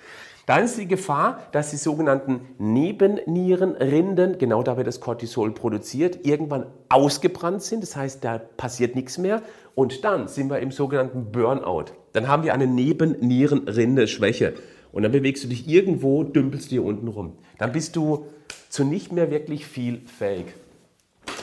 Dann 0.46 0.64
ist 0.64 0.76
die 0.76 0.88
Gefahr, 0.88 1.40
dass 1.52 1.70
die 1.70 1.76
sogenannten 1.76 2.40
Nebennierenrinden, 2.58 4.38
genau 4.38 4.62
da 4.62 4.76
wird 4.76 4.88
das 4.88 5.00
Cortisol 5.00 5.52
produziert, 5.52 6.26
irgendwann 6.26 6.66
ausgebrannt 6.88 7.62
sind. 7.62 7.82
Das 7.82 7.94
heißt, 7.94 8.24
da 8.24 8.38
passiert 8.38 8.96
nichts 8.96 9.18
mehr. 9.18 9.42
Und 9.76 10.04
dann 10.04 10.26
sind 10.26 10.50
wir 10.50 10.58
im 10.58 10.72
sogenannten 10.72 11.30
Burnout. 11.30 11.92
Dann 12.12 12.26
haben 12.26 12.42
wir 12.42 12.54
eine 12.54 12.66
Nebennierenrinde-Schwäche. 12.66 14.54
Und 14.90 15.04
dann 15.04 15.12
bewegst 15.12 15.44
du 15.44 15.48
dich 15.48 15.68
irgendwo, 15.68 16.24
dümpelst 16.24 16.70
dir 16.70 16.84
unten 16.84 17.08
rum. 17.08 17.34
Dann 17.58 17.72
bist 17.72 17.94
du 17.96 18.26
zu 18.68 18.84
nicht 18.84 19.12
mehr 19.12 19.30
wirklich 19.30 19.64
viel 19.64 20.02
fähig. 20.06 20.46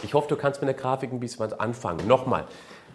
Ich 0.03 0.13
hoffe, 0.13 0.27
du 0.27 0.35
kannst 0.35 0.61
mit 0.61 0.67
der 0.67 0.75
Grafik 0.75 1.11
ein 1.11 1.19
bisschen 1.19 1.39
was 1.39 1.59
anfangen. 1.59 2.05
Nochmal. 2.05 2.45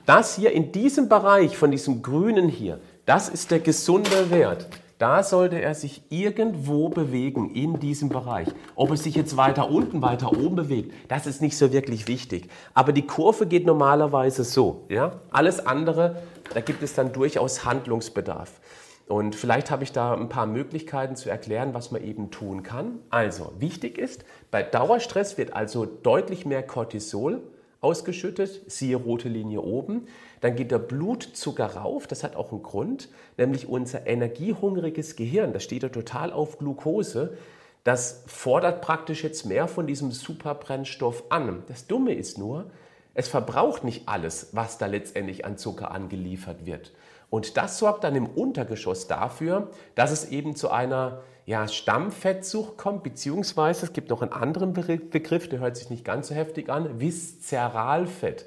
Das 0.06 0.36
hier 0.36 0.52
in 0.52 0.70
diesem 0.70 1.08
Bereich 1.08 1.56
von 1.56 1.70
diesem 1.70 2.02
Grünen 2.02 2.48
hier, 2.48 2.78
das 3.06 3.30
ist 3.30 3.50
der 3.50 3.60
gesunde 3.60 4.30
Wert. 4.30 4.66
Da 4.98 5.24
sollte 5.24 5.60
er 5.60 5.74
sich 5.74 6.02
irgendwo 6.08 6.88
bewegen 6.88 7.50
in 7.50 7.80
diesem 7.80 8.10
Bereich. 8.10 8.48
Ob 8.76 8.92
es 8.92 9.02
sich 9.02 9.16
jetzt 9.16 9.36
weiter 9.36 9.68
unten, 9.70 10.02
weiter 10.02 10.32
oben 10.32 10.54
bewegt, 10.54 10.94
das 11.08 11.26
ist 11.26 11.42
nicht 11.42 11.56
so 11.56 11.72
wirklich 11.72 12.06
wichtig. 12.06 12.48
Aber 12.74 12.92
die 12.92 13.06
Kurve 13.06 13.46
geht 13.46 13.66
normalerweise 13.66 14.44
so. 14.44 14.84
Ja? 14.88 15.20
Alles 15.30 15.66
andere, 15.66 16.22
da 16.54 16.60
gibt 16.60 16.82
es 16.82 16.94
dann 16.94 17.12
durchaus 17.12 17.64
Handlungsbedarf. 17.64 18.60
Und 19.06 19.34
vielleicht 19.34 19.70
habe 19.70 19.82
ich 19.84 19.92
da 19.92 20.14
ein 20.14 20.28
paar 20.28 20.46
Möglichkeiten 20.46 21.16
zu 21.16 21.28
erklären, 21.28 21.74
was 21.74 21.90
man 21.90 22.02
eben 22.02 22.30
tun 22.30 22.62
kann. 22.62 23.00
Also, 23.10 23.52
wichtig 23.58 23.98
ist, 23.98 24.24
bei 24.50 24.62
Dauerstress 24.62 25.36
wird 25.36 25.52
also 25.52 25.84
deutlich 25.84 26.46
mehr 26.46 26.62
Cortisol 26.62 27.42
ausgeschüttet, 27.84 28.62
siehe 28.66 28.96
rote 28.96 29.28
Linie 29.28 29.60
oben. 29.60 30.06
Dann 30.44 30.56
geht 30.56 30.72
der 30.72 30.78
Blutzucker 30.78 31.64
rauf, 31.64 32.06
das 32.06 32.22
hat 32.22 32.36
auch 32.36 32.52
einen 32.52 32.62
Grund, 32.62 33.08
nämlich 33.38 33.66
unser 33.66 34.06
energiehungriges 34.06 35.16
Gehirn, 35.16 35.54
das 35.54 35.64
steht 35.64 35.84
ja 35.84 35.88
total 35.88 36.34
auf 36.34 36.58
Glucose, 36.58 37.38
das 37.82 38.24
fordert 38.26 38.82
praktisch 38.82 39.24
jetzt 39.24 39.46
mehr 39.46 39.68
von 39.68 39.86
diesem 39.86 40.12
Superbrennstoff 40.12 41.24
an. 41.30 41.62
Das 41.68 41.86
Dumme 41.86 42.12
ist 42.12 42.36
nur, 42.36 42.70
es 43.14 43.26
verbraucht 43.26 43.84
nicht 43.84 44.06
alles, 44.06 44.50
was 44.52 44.76
da 44.76 44.84
letztendlich 44.84 45.46
an 45.46 45.56
Zucker 45.56 45.92
angeliefert 45.92 46.66
wird. 46.66 46.92
Und 47.30 47.56
das 47.56 47.78
sorgt 47.78 48.04
dann 48.04 48.14
im 48.14 48.26
Untergeschoss 48.26 49.06
dafür, 49.06 49.70
dass 49.94 50.10
es 50.10 50.28
eben 50.28 50.56
zu 50.56 50.70
einer 50.70 51.22
ja, 51.46 51.68
Stammfettsucht 51.68 52.76
kommt, 52.76 53.02
beziehungsweise 53.02 53.86
es 53.86 53.94
gibt 53.94 54.10
noch 54.10 54.20
einen 54.20 54.32
anderen 54.32 54.74
Begriff, 54.74 55.48
der 55.48 55.60
hört 55.60 55.78
sich 55.78 55.88
nicht 55.88 56.04
ganz 56.04 56.28
so 56.28 56.34
heftig 56.34 56.68
an, 56.68 57.00
Viszeralfett. 57.00 58.44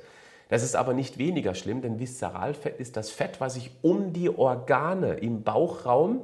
Das 0.49 0.63
ist 0.63 0.75
aber 0.75 0.93
nicht 0.93 1.17
weniger 1.17 1.55
schlimm, 1.55 1.81
denn 1.81 1.99
Viszeralfett 1.99 2.79
ist 2.79 2.95
das 2.97 3.10
Fett, 3.10 3.41
was 3.41 3.55
sich 3.55 3.71
um 3.81 4.13
die 4.13 4.29
Organe 4.29 5.15
im 5.15 5.43
Bauchraum 5.43 6.21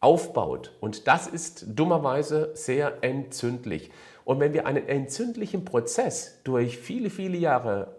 aufbaut. 0.00 0.72
Und 0.80 1.06
das 1.08 1.26
ist 1.26 1.64
dummerweise 1.68 2.50
sehr 2.54 2.98
entzündlich. 3.02 3.90
Und 4.24 4.40
wenn 4.40 4.52
wir 4.52 4.66
einen 4.66 4.86
entzündlichen 4.88 5.64
Prozess 5.64 6.40
durch 6.44 6.78
viele, 6.78 7.10
viele 7.10 7.38
Jahre 7.38 7.96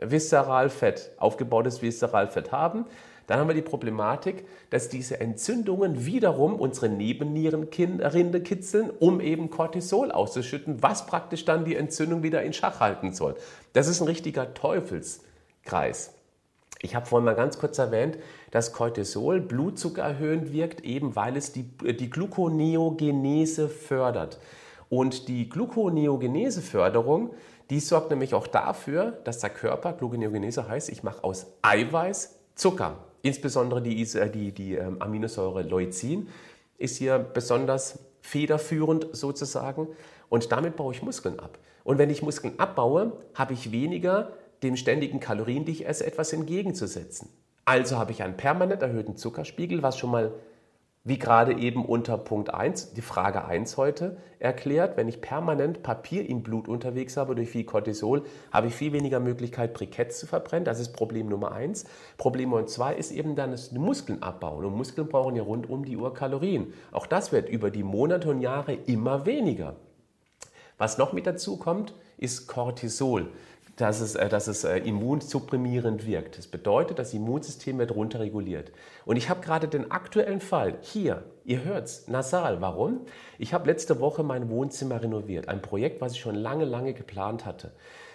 Viszeralfett, 0.00 1.12
aufgebautes 1.16 1.82
Viszeralfett 1.82 2.52
haben, 2.52 2.86
dann 3.26 3.38
haben 3.38 3.48
wir 3.48 3.54
die 3.54 3.62
Problematik, 3.62 4.44
dass 4.70 4.88
diese 4.88 5.20
Entzündungen 5.20 6.06
wiederum 6.06 6.54
unsere 6.54 6.88
Nebennierenrinde 6.88 8.40
kitzeln, 8.42 8.90
um 8.90 9.20
eben 9.20 9.50
Cortisol 9.50 10.10
auszuschütten, 10.10 10.82
was 10.82 11.06
praktisch 11.06 11.44
dann 11.44 11.64
die 11.64 11.76
Entzündung 11.76 12.22
wieder 12.22 12.42
in 12.42 12.52
Schach 12.52 12.80
halten 12.80 13.12
soll. 13.12 13.36
Das 13.72 13.88
ist 13.88 14.00
ein 14.00 14.08
richtiger 14.08 14.54
Teufelskreis. 14.54 16.14
Ich 16.80 16.96
habe 16.96 17.06
vorhin 17.06 17.24
mal 17.24 17.36
ganz 17.36 17.58
kurz 17.58 17.78
erwähnt, 17.78 18.18
dass 18.50 18.72
Cortisol 18.72 19.40
Blutzucker 19.40 20.02
erhöhend 20.02 20.52
wirkt, 20.52 20.80
eben 20.80 21.14
weil 21.14 21.36
es 21.36 21.52
die, 21.52 21.62
die 21.62 22.10
Gluconeogenese 22.10 23.68
fördert. 23.68 24.40
Und 24.88 25.28
die 25.28 25.48
Gluconeogenese-Förderung, 25.48 27.30
die 27.70 27.80
sorgt 27.80 28.10
nämlich 28.10 28.34
auch 28.34 28.46
dafür, 28.46 29.12
dass 29.24 29.38
der 29.38 29.50
Körper, 29.50 29.92
Gluconeogenese 29.92 30.68
heißt, 30.68 30.90
ich 30.90 31.02
mache 31.02 31.22
aus 31.24 31.46
Eiweiß 31.62 32.40
Zucker. 32.56 32.98
Insbesondere 33.22 33.80
die, 33.82 34.00
äh, 34.02 34.30
die, 34.30 34.52
die 34.52 34.74
ähm, 34.74 35.00
Aminosäure 35.00 35.62
Leucin 35.62 36.28
ist 36.78 36.96
hier 36.96 37.18
besonders 37.18 38.00
federführend 38.20 39.08
sozusagen. 39.12 39.88
Und 40.28 40.50
damit 40.52 40.76
baue 40.76 40.94
ich 40.94 41.02
Muskeln 41.02 41.38
ab. 41.38 41.58
Und 41.84 41.98
wenn 41.98 42.10
ich 42.10 42.22
Muskeln 42.22 42.58
abbaue, 42.58 43.12
habe 43.34 43.52
ich 43.54 43.72
weniger 43.72 44.32
dem 44.62 44.76
ständigen 44.76 45.20
Kalorien, 45.20 45.64
die 45.64 45.72
ich 45.72 45.86
esse, 45.86 46.06
etwas 46.06 46.32
entgegenzusetzen. 46.32 47.28
Also 47.64 47.98
habe 47.98 48.12
ich 48.12 48.22
einen 48.22 48.36
permanent 48.36 48.82
erhöhten 48.82 49.16
Zuckerspiegel, 49.16 49.82
was 49.82 49.98
schon 49.98 50.10
mal 50.10 50.32
wie 51.04 51.18
gerade 51.18 51.58
eben 51.58 51.84
unter 51.84 52.16
Punkt 52.16 52.54
1, 52.54 52.92
die 52.92 53.02
Frage 53.02 53.44
1 53.44 53.76
heute 53.76 54.18
erklärt, 54.38 54.96
wenn 54.96 55.08
ich 55.08 55.20
permanent 55.20 55.82
Papier 55.82 56.28
im 56.28 56.44
Blut 56.44 56.68
unterwegs 56.68 57.16
habe 57.16 57.34
durch 57.34 57.50
viel 57.50 57.64
Cortisol, 57.64 58.22
habe 58.52 58.68
ich 58.68 58.74
viel 58.74 58.92
weniger 58.92 59.18
Möglichkeit, 59.18 59.74
Briketts 59.74 60.20
zu 60.20 60.26
verbrennen. 60.28 60.64
Das 60.64 60.78
ist 60.78 60.92
Problem 60.92 61.28
Nummer 61.28 61.52
1. 61.52 61.86
Problem 62.18 62.50
Nummer 62.50 62.66
2 62.66 62.94
ist 62.94 63.10
eben 63.10 63.34
dann 63.34 63.50
das 63.50 63.72
Muskeln 63.72 64.22
abbauen. 64.22 64.64
Und 64.64 64.76
Muskeln 64.76 65.08
brauchen 65.08 65.34
ja 65.34 65.42
rund 65.42 65.68
um 65.68 65.84
die 65.84 65.96
Uhr 65.96 66.14
Kalorien. 66.14 66.72
Auch 66.92 67.08
das 67.08 67.32
wird 67.32 67.48
über 67.48 67.72
die 67.72 67.82
Monate 67.82 68.30
und 68.30 68.40
Jahre 68.40 68.74
immer 68.74 69.26
weniger. 69.26 69.74
Was 70.78 70.98
noch 70.98 71.12
mit 71.12 71.26
dazu 71.26 71.56
kommt, 71.56 71.94
ist 72.16 72.46
Cortisol 72.46 73.28
dass 73.76 74.00
es, 74.00 74.14
äh, 74.14 74.28
dass 74.28 74.48
es 74.48 74.64
äh, 74.64 74.78
immunsupprimierend 74.78 76.06
wirkt. 76.06 76.38
Das 76.38 76.46
bedeutet, 76.46 76.98
das 76.98 77.14
Immunsystem 77.14 77.78
wird 77.78 77.94
runterreguliert. 77.94 78.72
Und 79.04 79.16
ich 79.16 79.30
habe 79.30 79.40
gerade 79.40 79.68
den 79.68 79.90
aktuellen 79.90 80.40
Fall 80.40 80.78
hier, 80.80 81.24
ihr 81.44 81.64
hört 81.64 81.86
es, 81.86 82.08
nasal. 82.08 82.60
Warum? 82.60 83.00
Ich 83.38 83.54
habe 83.54 83.66
letzte 83.66 84.00
Woche 84.00 84.22
mein 84.22 84.50
Wohnzimmer 84.50 85.02
renoviert. 85.02 85.48
Ein 85.48 85.62
Projekt, 85.62 86.00
was 86.00 86.12
ich 86.12 86.20
schon 86.20 86.34
lange, 86.34 86.64
lange 86.64 86.92
geplant 86.92 87.46
hatte. 87.46 87.72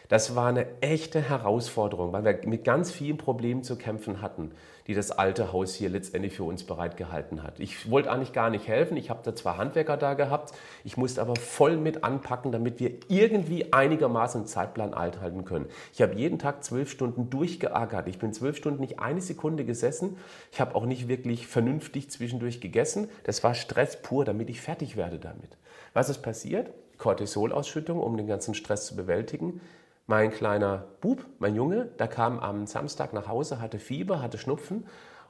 Das 0.09 0.35
war 0.35 0.47
eine 0.47 0.67
echte 0.81 1.19
Herausforderung, 1.19 2.13
weil 2.13 2.23
wir 2.23 2.39
mit 2.45 2.63
ganz 2.63 2.91
vielen 2.91 3.17
Problemen 3.17 3.63
zu 3.63 3.75
kämpfen 3.75 4.21
hatten, 4.21 4.51
die 4.87 4.93
das 4.93 5.11
alte 5.11 5.51
Haus 5.51 5.75
hier 5.75 5.89
letztendlich 5.89 6.33
für 6.33 6.43
uns 6.43 6.63
bereitgehalten 6.63 7.43
hat. 7.43 7.59
Ich 7.59 7.91
wollte 7.91 8.09
eigentlich 8.09 8.33
gar 8.33 8.49
nicht 8.49 8.67
helfen. 8.67 8.97
Ich 8.97 9.09
habe 9.09 9.19
da 9.23 9.35
zwar 9.35 9.57
Handwerker 9.57 9.97
da 9.97 10.13
gehabt, 10.13 10.53
ich 10.83 10.97
musste 10.97 11.21
aber 11.21 11.35
voll 11.35 11.77
mit 11.77 12.03
anpacken, 12.03 12.51
damit 12.51 12.79
wir 12.79 12.91
irgendwie 13.09 13.73
einigermaßen 13.73 14.41
einen 14.41 14.47
Zeitplan 14.47 14.93
einhalten 14.93 15.45
können. 15.45 15.65
Ich 15.93 16.01
habe 16.01 16.15
jeden 16.15 16.39
Tag 16.39 16.63
zwölf 16.63 16.89
Stunden 16.89 17.29
durchgeackert. 17.29 18.07
Ich 18.07 18.17
bin 18.17 18.33
zwölf 18.33 18.57
Stunden 18.57 18.81
nicht 18.81 18.99
eine 18.99 19.21
Sekunde 19.21 19.65
gesessen. 19.65 20.17
Ich 20.51 20.61
habe 20.61 20.75
auch 20.75 20.85
nicht 20.85 21.07
wirklich 21.07 21.47
vernünftig 21.47 22.09
zwischendurch 22.09 22.61
gegessen. 22.61 23.09
Das 23.23 23.43
war 23.43 23.53
Stress 23.53 24.01
pur, 24.01 24.23
damit 24.23 24.49
ich 24.49 24.61
fertig 24.61 24.95
werde 24.95 25.19
damit. 25.19 25.57
Was 25.93 26.09
ist 26.09 26.21
passiert? 26.21 26.71
Cortisolausschüttung, 26.97 27.99
um 27.99 28.17
den 28.17 28.27
ganzen 28.27 28.53
Stress 28.53 28.87
zu 28.87 28.95
bewältigen. 28.95 29.61
Mein 30.09 30.31
kleiner 30.31 30.85
Bub, 31.01 31.25
mein 31.37 31.53
Junge, 31.53 31.83
der 31.99 32.07
kam 32.07 32.39
am 32.39 32.65
Samstag 32.65 33.11
nach 33.11 33.27
Hause, 33.27 33.59
hatte 33.59 33.77
Fieber, 33.77 34.21
hatte 34.21 34.37
Schnupfen 34.37 34.85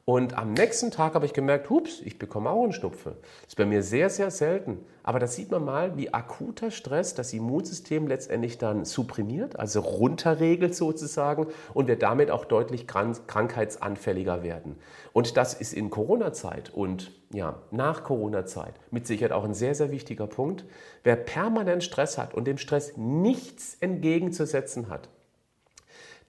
und 0.05 0.37
am 0.37 0.53
nächsten 0.53 0.91
Tag 0.91 1.15
habe 1.15 1.25
ich 1.25 1.33
gemerkt, 1.33 1.71
hups, 1.71 1.99
ich 1.99 2.19
bekomme 2.19 2.51
auch 2.51 2.63
einen 2.63 2.73
Schnupfen. 2.73 3.13
Das 3.41 3.49
ist 3.49 3.55
bei 3.57 3.65
mir 3.65 3.81
sehr, 3.81 4.11
sehr 4.11 4.29
selten. 4.29 4.85
Aber 5.01 5.17
da 5.17 5.25
sieht 5.25 5.49
man 5.49 5.65
mal, 5.65 5.97
wie 5.97 6.13
akuter 6.13 6.69
Stress 6.69 7.15
das 7.15 7.33
Immunsystem 7.33 8.05
letztendlich 8.05 8.59
dann 8.59 8.85
supprimiert, 8.85 9.59
also 9.59 9.79
runterregelt 9.79 10.75
sozusagen 10.75 11.47
und 11.73 11.87
wir 11.87 11.97
damit 11.97 12.29
auch 12.29 12.45
deutlich 12.45 12.85
krankheitsanfälliger 12.87 14.43
werden. 14.43 14.77
Und 15.11 15.37
das 15.37 15.55
ist 15.55 15.73
in 15.73 15.89
Corona-Zeit 15.89 16.69
und 16.69 17.11
ja, 17.31 17.61
nach 17.71 18.03
Corona-Zeit 18.03 18.73
mit 18.91 19.05
Sicherheit 19.05 19.31
auch 19.31 19.43
ein 19.43 19.53
sehr, 19.53 19.75
sehr 19.75 19.91
wichtiger 19.91 20.27
Punkt. 20.27 20.65
Wer 21.03 21.15
permanent 21.15 21.83
Stress 21.83 22.17
hat 22.17 22.33
und 22.33 22.45
dem 22.45 22.57
Stress 22.57 22.95
nichts 22.95 23.75
entgegenzusetzen 23.79 24.89
hat, 24.89 25.09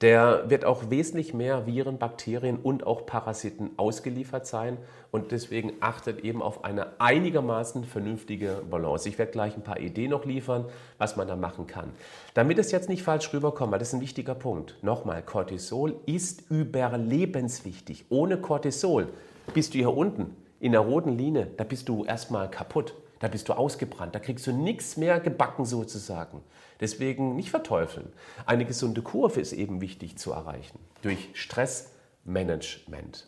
der 0.00 0.48
wird 0.48 0.64
auch 0.64 0.90
wesentlich 0.90 1.34
mehr 1.34 1.66
Viren, 1.66 1.98
Bakterien 1.98 2.56
und 2.56 2.86
auch 2.86 3.04
Parasiten 3.04 3.70
ausgeliefert 3.76 4.46
sein 4.46 4.78
und 5.10 5.32
deswegen 5.32 5.72
achtet 5.80 6.20
eben 6.20 6.40
auf 6.40 6.64
eine 6.64 7.00
einigermaßen 7.00 7.82
vernünftige 7.82 8.62
Balance. 8.70 9.08
Ich 9.08 9.18
werde 9.18 9.32
gleich 9.32 9.56
ein 9.56 9.64
paar 9.64 9.80
Ideen 9.80 10.10
noch 10.10 10.24
liefern, 10.24 10.66
was 10.98 11.16
man 11.16 11.26
da 11.26 11.34
machen 11.34 11.66
kann. 11.66 11.90
Damit 12.34 12.58
es 12.58 12.70
jetzt 12.70 12.88
nicht 12.88 13.02
falsch 13.02 13.32
rüberkommt, 13.32 13.72
weil 13.72 13.80
das 13.80 13.88
ist 13.88 13.94
ein 13.94 14.00
wichtiger 14.00 14.36
Punkt. 14.36 14.76
Nochmal, 14.82 15.20
Cortisol 15.22 15.96
ist 16.06 16.48
überlebenswichtig. 16.48 18.06
Ohne 18.08 18.40
Cortisol 18.40 19.08
bist 19.52 19.74
du 19.74 19.78
hier 19.78 19.92
unten 19.92 20.36
in 20.60 20.72
der 20.72 20.80
roten 20.80 21.16
Linie, 21.16 21.48
da 21.56 21.64
bist 21.64 21.88
du 21.88 22.04
erstmal 22.04 22.50
kaputt. 22.50 22.94
Da 23.20 23.26
bist 23.26 23.48
du 23.48 23.52
ausgebrannt, 23.52 24.14
da 24.14 24.20
kriegst 24.20 24.46
du 24.46 24.52
nichts 24.52 24.96
mehr 24.96 25.18
gebacken 25.18 25.64
sozusagen. 25.64 26.40
Deswegen 26.80 27.34
nicht 27.34 27.50
verteufeln. 27.50 28.12
Eine 28.46 28.64
gesunde 28.64 29.02
Kurve 29.02 29.40
ist 29.40 29.52
eben 29.52 29.80
wichtig 29.80 30.16
zu 30.18 30.30
erreichen 30.30 30.78
durch 31.02 31.30
Stressmanagement. 31.34 33.26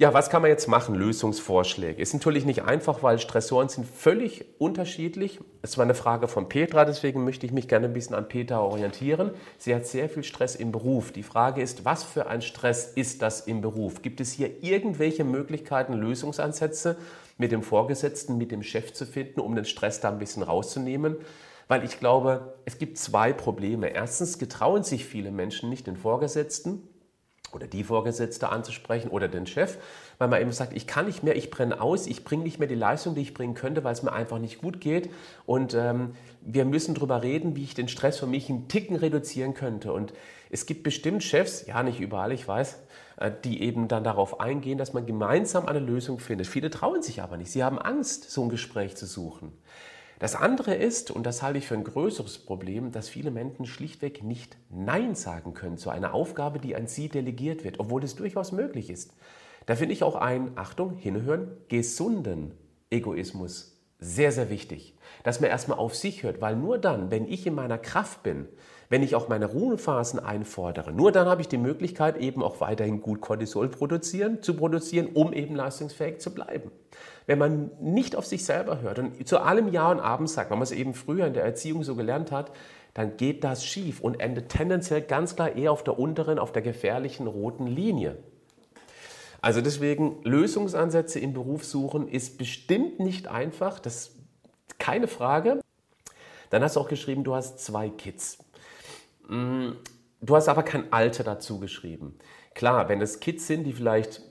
Ja, 0.00 0.14
was 0.14 0.30
kann 0.30 0.42
man 0.42 0.50
jetzt 0.52 0.68
machen? 0.68 0.94
Lösungsvorschläge. 0.94 2.00
Ist 2.00 2.14
natürlich 2.14 2.44
nicht 2.44 2.62
einfach, 2.62 3.02
weil 3.02 3.18
Stressoren 3.18 3.68
sind 3.68 3.84
völlig 3.84 4.44
unterschiedlich. 4.58 5.40
Es 5.60 5.76
war 5.76 5.82
eine 5.82 5.96
Frage 5.96 6.28
von 6.28 6.48
Petra, 6.48 6.84
deswegen 6.84 7.24
möchte 7.24 7.46
ich 7.46 7.50
mich 7.50 7.66
gerne 7.66 7.86
ein 7.86 7.92
bisschen 7.94 8.14
an 8.14 8.28
Petra 8.28 8.60
orientieren. 8.60 9.32
Sie 9.58 9.74
hat 9.74 9.86
sehr 9.86 10.08
viel 10.08 10.22
Stress 10.22 10.54
im 10.54 10.70
Beruf. 10.70 11.10
Die 11.10 11.24
Frage 11.24 11.62
ist, 11.62 11.84
was 11.84 12.04
für 12.04 12.28
ein 12.28 12.42
Stress 12.42 12.92
ist 12.94 13.22
das 13.22 13.40
im 13.48 13.60
Beruf? 13.60 14.00
Gibt 14.00 14.20
es 14.20 14.30
hier 14.30 14.62
irgendwelche 14.62 15.24
Möglichkeiten, 15.24 15.94
Lösungsansätze 15.94 16.96
mit 17.36 17.50
dem 17.50 17.64
Vorgesetzten, 17.64 18.38
mit 18.38 18.52
dem 18.52 18.62
Chef 18.62 18.92
zu 18.92 19.04
finden, 19.04 19.40
um 19.40 19.56
den 19.56 19.64
Stress 19.64 19.98
da 19.98 20.10
ein 20.10 20.20
bisschen 20.20 20.44
rauszunehmen? 20.44 21.16
Weil 21.66 21.82
ich 21.82 21.98
glaube, 21.98 22.54
es 22.66 22.78
gibt 22.78 22.98
zwei 22.98 23.32
Probleme. 23.32 23.88
Erstens 23.88 24.38
getrauen 24.38 24.84
sich 24.84 25.04
viele 25.04 25.32
Menschen 25.32 25.68
nicht 25.68 25.88
den 25.88 25.96
Vorgesetzten 25.96 26.88
oder 27.52 27.66
die 27.66 27.84
Vorgesetzte 27.84 28.50
anzusprechen 28.50 29.08
oder 29.10 29.28
den 29.28 29.46
Chef, 29.46 29.78
weil 30.18 30.28
man 30.28 30.40
eben 30.40 30.52
sagt, 30.52 30.76
ich 30.76 30.86
kann 30.86 31.06
nicht 31.06 31.22
mehr, 31.22 31.36
ich 31.36 31.50
brenne 31.50 31.80
aus, 31.80 32.06
ich 32.06 32.24
bringe 32.24 32.42
nicht 32.42 32.58
mehr 32.58 32.68
die 32.68 32.74
Leistung, 32.74 33.14
die 33.14 33.22
ich 33.22 33.34
bringen 33.34 33.54
könnte, 33.54 33.84
weil 33.84 33.92
es 33.92 34.02
mir 34.02 34.12
einfach 34.12 34.38
nicht 34.38 34.60
gut 34.60 34.80
geht. 34.80 35.10
Und 35.46 35.74
ähm, 35.74 36.14
wir 36.40 36.64
müssen 36.64 36.94
darüber 36.94 37.22
reden, 37.22 37.56
wie 37.56 37.64
ich 37.64 37.74
den 37.74 37.88
Stress 37.88 38.18
für 38.18 38.26
mich 38.26 38.48
einen 38.48 38.68
Ticken 38.68 38.96
reduzieren 38.96 39.54
könnte. 39.54 39.92
Und 39.92 40.12
es 40.50 40.66
gibt 40.66 40.82
bestimmt 40.82 41.22
Chefs, 41.22 41.66
ja 41.66 41.82
nicht 41.82 42.00
überall, 42.00 42.32
ich 42.32 42.46
weiß, 42.46 42.78
äh, 43.18 43.30
die 43.44 43.62
eben 43.62 43.88
dann 43.88 44.04
darauf 44.04 44.40
eingehen, 44.40 44.78
dass 44.78 44.92
man 44.92 45.06
gemeinsam 45.06 45.66
eine 45.66 45.80
Lösung 45.80 46.18
findet. 46.18 46.46
Viele 46.46 46.70
trauen 46.70 47.02
sich 47.02 47.22
aber 47.22 47.36
nicht. 47.36 47.50
Sie 47.50 47.64
haben 47.64 47.78
Angst, 47.78 48.30
so 48.30 48.42
ein 48.42 48.48
Gespräch 48.48 48.96
zu 48.96 49.06
suchen. 49.06 49.52
Das 50.18 50.34
andere 50.34 50.74
ist, 50.74 51.10
und 51.10 51.24
das 51.24 51.42
halte 51.42 51.58
ich 51.58 51.66
für 51.66 51.74
ein 51.74 51.84
größeres 51.84 52.38
Problem, 52.38 52.90
dass 52.90 53.08
viele 53.08 53.30
Menschen 53.30 53.66
schlichtweg 53.66 54.24
nicht 54.24 54.56
Nein 54.68 55.14
sagen 55.14 55.54
können 55.54 55.78
zu 55.78 55.90
einer 55.90 56.12
Aufgabe, 56.12 56.58
die 56.58 56.74
an 56.74 56.88
sie 56.88 57.08
delegiert 57.08 57.62
wird, 57.62 57.78
obwohl 57.78 58.02
es 58.02 58.16
durchaus 58.16 58.50
möglich 58.50 58.90
ist. 58.90 59.14
Da 59.66 59.76
finde 59.76 59.92
ich 59.92 60.02
auch 60.02 60.16
ein, 60.16 60.52
Achtung, 60.56 60.96
hinhören, 60.96 61.52
gesunden 61.68 62.52
Egoismus 62.90 63.78
sehr, 64.00 64.32
sehr 64.32 64.50
wichtig. 64.50 64.94
Dass 65.24 65.40
man 65.40 65.50
erstmal 65.50 65.78
auf 65.78 65.94
sich 65.94 66.22
hört, 66.22 66.40
weil 66.40 66.56
nur 66.56 66.78
dann, 66.78 67.10
wenn 67.10 67.26
ich 67.26 67.46
in 67.46 67.54
meiner 67.54 67.78
Kraft 67.78 68.22
bin, 68.22 68.48
wenn 68.88 69.02
ich 69.02 69.14
auch 69.14 69.28
meine 69.28 69.46
Ruhephasen 69.46 70.18
einfordere, 70.20 70.92
nur 70.92 71.12
dann 71.12 71.28
habe 71.28 71.42
ich 71.42 71.48
die 71.48 71.58
Möglichkeit, 71.58 72.16
eben 72.16 72.42
auch 72.42 72.60
weiterhin 72.60 73.02
gut 73.02 73.20
Cortisol 73.20 73.68
produzieren, 73.68 74.42
zu 74.42 74.54
produzieren, 74.54 75.08
um 75.12 75.32
eben 75.32 75.54
leistungsfähig 75.54 76.20
zu 76.20 76.32
bleiben. 76.32 76.70
Wenn 77.28 77.38
man 77.38 77.70
nicht 77.78 78.16
auf 78.16 78.24
sich 78.24 78.44
selber 78.46 78.80
hört 78.80 78.98
und 78.98 79.28
zu 79.28 79.38
allem 79.38 79.68
Ja 79.68 79.90
und 79.90 80.00
Abend 80.00 80.30
sagt, 80.30 80.50
weil 80.50 80.56
man 80.56 80.62
es 80.62 80.72
eben 80.72 80.94
früher 80.94 81.26
in 81.26 81.34
der 81.34 81.44
Erziehung 81.44 81.84
so 81.84 81.94
gelernt 81.94 82.32
hat, 82.32 82.50
dann 82.94 83.18
geht 83.18 83.44
das 83.44 83.66
schief 83.66 84.00
und 84.00 84.18
endet 84.18 84.48
tendenziell 84.48 85.02
ganz 85.02 85.36
klar 85.36 85.54
eher 85.54 85.70
auf 85.70 85.84
der 85.84 85.98
unteren, 85.98 86.38
auf 86.38 86.52
der 86.52 86.62
gefährlichen 86.62 87.26
roten 87.26 87.66
Linie. 87.66 88.16
Also 89.42 89.60
deswegen 89.60 90.22
Lösungsansätze 90.24 91.20
im 91.20 91.34
Beruf 91.34 91.66
suchen 91.66 92.08
ist 92.08 92.38
bestimmt 92.38 92.98
nicht 92.98 93.28
einfach, 93.28 93.78
das 93.78 93.94
ist 93.94 94.16
keine 94.78 95.06
Frage. 95.06 95.60
Dann 96.48 96.62
hast 96.62 96.76
du 96.76 96.80
auch 96.80 96.88
geschrieben, 96.88 97.24
du 97.24 97.34
hast 97.34 97.60
zwei 97.60 97.90
Kids. 97.90 98.38
Mm, 99.28 99.72
du 100.22 100.34
hast 100.34 100.48
aber 100.48 100.62
kein 100.62 100.90
Alter 100.94 101.24
dazu 101.24 101.60
geschrieben. 101.60 102.18
Klar, 102.54 102.88
wenn 102.88 103.02
es 103.02 103.20
Kids 103.20 103.46
sind, 103.46 103.64
die 103.64 103.74
vielleicht 103.74 104.22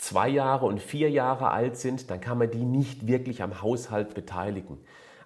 zwei 0.00 0.30
Jahre 0.30 0.64
und 0.64 0.80
vier 0.80 1.10
Jahre 1.10 1.50
alt 1.50 1.76
sind, 1.76 2.10
dann 2.10 2.22
kann 2.22 2.38
man 2.38 2.50
die 2.50 2.64
nicht 2.64 3.06
wirklich 3.06 3.42
am 3.42 3.60
Haushalt 3.60 4.14
beteiligen. 4.14 4.78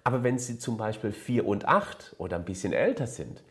Aber 0.03 0.21
wenn 0.21 0.37
sie 0.37 0.59
zum 0.59 0.75
Beispiel 0.75 1.13
vier 1.13 1.47
und 1.47 1.65
acht 1.65 2.13
oder 2.17 2.35
ein 2.35 2.43
bisschen 2.43 2.73
älter 2.73 3.07
sind, 3.07 3.41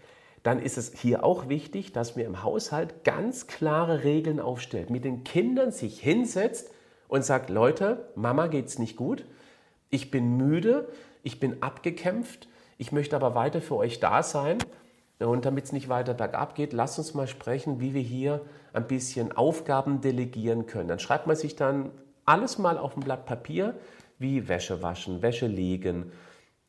dann 0.43 0.61
ist 0.61 0.77
es 0.77 0.93
hier 0.93 1.25
auch 1.25 1.49
wichtig, 1.49 1.93
dass 1.93 2.15
man 2.15 2.27
im 2.27 2.43
Haushalt 2.43 3.05
ganz 3.05 3.47
klare 3.47 4.05
Regeln 4.05 4.39
aufstellt, 4.39 4.91
mit 4.91 5.05
den 5.05 5.25
Kindern 5.25 5.73
sich 5.73 5.99
hinsetzt 5.99 6.71
und 7.09 7.25
sagt, 7.25 7.49
Leute, 7.49 8.07
Mama 8.15 8.49
geht's 8.49 8.79
nicht 8.79 8.95
gut, 8.95 9.25
ich 9.89 10.11
bin 10.11 10.37
müde, 10.37 10.89
ich 11.23 11.41
bin 11.41 11.63
abgekämpft, 11.63 12.49
ich 12.77 12.93
möchte 12.93 13.17
aber 13.17 13.35
weiter 13.35 13.63
für 13.63 13.77
euch 13.77 13.99
da 13.99 14.23
sein. 14.23 14.59
Und 15.21 15.47
damit 15.47 15.65
es 15.65 15.73
nicht 15.73 15.89
weiter 15.89 16.13
bergab 16.13 16.55
geht, 16.55 16.75
lasst 16.75 16.99
uns 16.99 17.15
mal 17.15 17.29
sprechen, 17.29 17.81
wie 17.81 17.95
wir 17.95 18.03
hier 18.03 18.43
ein 18.75 18.87
bisschen 18.87 19.33
Aufgaben 19.33 20.01
delegieren 20.01 20.67
können. 20.67 20.89
Dann 20.89 20.99
schreibt 20.99 21.27
man 21.27 21.37
sich 21.37 21.57
dann 21.57 21.91
alles 22.25 22.59
mal 22.59 22.77
auf 22.77 22.97
ein 22.97 23.01
Blatt 23.01 23.25
Papier, 23.25 23.75
wie 24.19 24.49
Wäsche 24.49 24.83
waschen, 24.83 25.23
Wäsche 25.23 25.47
legen, 25.47 26.13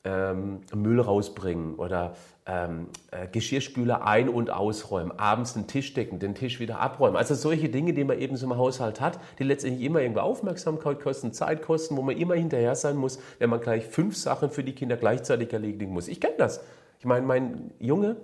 ähm, 0.04 0.62
Müll 0.74 1.00
rausbringen 1.00 1.76
oder 1.76 2.16
ähm, 2.46 2.90
äh, 3.10 3.28
Geschirrspüler 3.28 4.06
ein- 4.06 4.30
und 4.30 4.52
ausräumen, 4.52 5.18
abends 5.18 5.54
den 5.54 5.66
Tisch 5.66 5.96
decken, 5.96 6.20
den 6.20 6.36
Tisch 6.36 6.60
wieder 6.60 6.80
abräumen. 6.80 7.18
Also 7.18 7.34
solche 7.34 7.70
Dinge, 7.70 7.94
die 7.94 8.04
man 8.04 8.20
eben 8.20 8.38
so 8.38 8.46
im 8.46 8.56
Haushalt 8.56 9.02
hat, 9.02 9.20
die 9.40 9.44
letztendlich 9.44 9.84
immer 9.84 10.02
irgendwo 10.02 10.22
Aufmerksamkeit 10.22 11.00
kosten, 11.00 11.34
Zeit 11.34 11.64
kosten, 11.64 11.98
wo 11.98 12.04
man 12.04 12.18
immer 12.18 12.36
hinterher 12.36 12.76
sein 12.76 12.98
muss, 12.98 13.20
wenn 13.40 13.50
man 13.50 13.62
gleich 13.62 13.86
fünf 13.86 14.16
Sachen 14.16 14.52
für 14.52 14.64
die 14.64 14.76
Kinder 14.76 14.96
gleichzeitig 14.96 15.52
erledigen 15.52 15.92
muss. 15.92 16.08
Ich 16.08 16.22
kenne 16.22 16.36
das. 16.38 16.64
Ich 17.00 17.06
meine, 17.06 17.26
mein 17.26 17.72
Junge, 17.80 18.18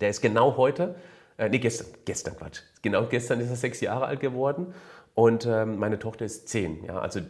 der 0.00 0.10
ist 0.10 0.20
genau 0.20 0.56
heute, 0.56 0.94
äh, 1.38 1.48
nee, 1.48 1.58
gestern, 1.58 1.88
gestern 2.04 2.36
Quatsch, 2.36 2.60
genau 2.82 3.06
gestern 3.06 3.40
ist 3.40 3.50
er 3.50 3.56
sechs 3.56 3.80
Jahre 3.80 4.06
alt 4.06 4.20
geworden 4.20 4.74
und 5.14 5.46
ähm, 5.46 5.78
meine 5.78 5.98
Tochter 5.98 6.24
ist 6.24 6.48
zehn. 6.48 6.84
Ja, 6.84 6.98
also 6.98 7.20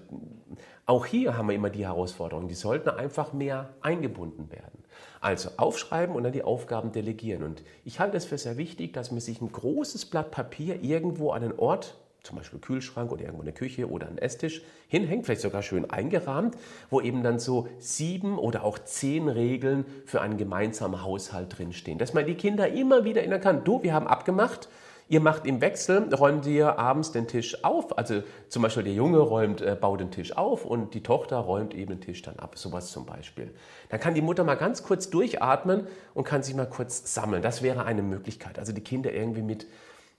auch 0.86 1.06
hier 1.06 1.36
haben 1.36 1.48
wir 1.48 1.54
immer 1.54 1.70
die 1.70 1.86
Herausforderung, 1.86 2.48
die 2.48 2.54
sollten 2.54 2.90
einfach 2.90 3.32
mehr 3.32 3.70
eingebunden 3.80 4.50
werden. 4.50 4.84
Also 5.20 5.50
aufschreiben 5.56 6.14
und 6.14 6.24
dann 6.24 6.32
die 6.32 6.42
Aufgaben 6.42 6.92
delegieren. 6.92 7.44
Und 7.44 7.62
ich 7.84 8.00
halte 8.00 8.16
es 8.16 8.24
für 8.24 8.38
sehr 8.38 8.56
wichtig, 8.56 8.92
dass 8.92 9.10
man 9.10 9.20
sich 9.20 9.40
ein 9.40 9.50
großes 9.52 10.06
Blatt 10.06 10.30
Papier 10.32 10.82
irgendwo 10.82 11.30
an 11.30 11.44
einen 11.44 11.58
Ort, 11.58 11.96
zum 12.22 12.36
Beispiel 12.36 12.60
Kühlschrank 12.60 13.10
oder 13.10 13.22
irgendwo 13.22 13.42
eine 13.42 13.52
Küche 13.52 13.90
oder 13.90 14.06
einen 14.06 14.18
Esstisch, 14.18 14.62
hinhängt, 14.88 15.26
vielleicht 15.26 15.40
sogar 15.40 15.62
schön 15.62 15.90
eingerahmt, 15.90 16.56
wo 16.90 17.00
eben 17.00 17.22
dann 17.22 17.38
so 17.38 17.68
sieben 17.78 18.38
oder 18.38 18.64
auch 18.64 18.78
zehn 18.78 19.28
Regeln 19.28 19.84
für 20.06 20.20
einen 20.20 20.36
gemeinsamen 20.36 21.02
Haushalt 21.02 21.58
drinstehen. 21.58 21.98
Dass 21.98 22.14
man 22.14 22.26
die 22.26 22.34
Kinder 22.34 22.68
immer 22.68 23.04
wieder 23.04 23.20
erinnern 23.20 23.40
kann, 23.40 23.64
du, 23.64 23.82
wir 23.82 23.92
haben 23.92 24.06
abgemacht, 24.06 24.68
Ihr 25.12 25.20
macht 25.20 25.46
im 25.46 25.60
Wechsel, 25.60 26.08
räumt 26.14 26.46
ihr 26.46 26.78
abends 26.78 27.12
den 27.12 27.28
Tisch 27.28 27.64
auf. 27.64 27.98
Also 27.98 28.22
zum 28.48 28.62
Beispiel 28.62 28.84
der 28.84 28.94
Junge 28.94 29.18
räumt, 29.18 29.60
äh, 29.60 29.76
baut 29.78 30.00
den 30.00 30.10
Tisch 30.10 30.34
auf 30.34 30.64
und 30.64 30.94
die 30.94 31.02
Tochter 31.02 31.36
räumt 31.36 31.74
eben 31.74 31.90
den 31.90 32.00
Tisch 32.00 32.22
dann 32.22 32.38
ab. 32.38 32.56
Sowas 32.56 32.92
zum 32.92 33.04
Beispiel. 33.04 33.52
Dann 33.90 34.00
kann 34.00 34.14
die 34.14 34.22
Mutter 34.22 34.42
mal 34.42 34.54
ganz 34.54 34.82
kurz 34.82 35.10
durchatmen 35.10 35.86
und 36.14 36.24
kann 36.24 36.42
sich 36.42 36.54
mal 36.54 36.64
kurz 36.64 37.12
sammeln. 37.12 37.42
Das 37.42 37.62
wäre 37.62 37.84
eine 37.84 38.00
Möglichkeit. 38.00 38.58
Also 38.58 38.72
die 38.72 38.80
Kinder 38.80 39.12
irgendwie 39.12 39.42
mit, 39.42 39.66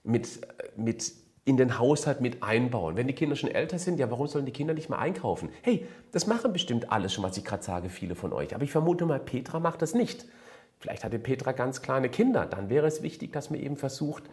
mit, 0.04 0.28
mit 0.76 1.12
in 1.44 1.56
den 1.56 1.78
Haushalt 1.78 2.20
mit 2.20 2.42
einbauen. 2.42 2.96
Wenn 2.96 3.06
die 3.06 3.14
Kinder 3.14 3.36
schon 3.36 3.50
älter 3.50 3.78
sind, 3.78 3.98
ja, 3.98 4.10
warum 4.10 4.26
sollen 4.26 4.46
die 4.46 4.52
Kinder 4.52 4.72
nicht 4.72 4.88
mal 4.88 4.98
einkaufen? 4.98 5.50
Hey, 5.62 5.86
das 6.12 6.26
machen 6.26 6.52
bestimmt 6.52 6.90
alles 6.90 7.12
schon, 7.12 7.22
was 7.22 7.36
ich 7.36 7.44
gerade 7.44 7.62
sage, 7.62 7.90
viele 7.90 8.14
von 8.14 8.32
euch. 8.32 8.54
Aber 8.54 8.64
ich 8.64 8.70
vermute 8.70 9.04
mal, 9.04 9.20
Petra 9.20 9.60
macht 9.60 9.82
das 9.82 9.94
nicht. 9.94 10.24
Vielleicht 10.78 11.04
hatte 11.04 11.18
Petra 11.18 11.52
ganz 11.52 11.82
kleine 11.82 12.08
Kinder. 12.08 12.46
Dann 12.46 12.70
wäre 12.70 12.86
es 12.86 13.02
wichtig, 13.02 13.32
dass 13.32 13.50
man 13.50 13.60
eben 13.60 13.76
versucht, 13.76 14.24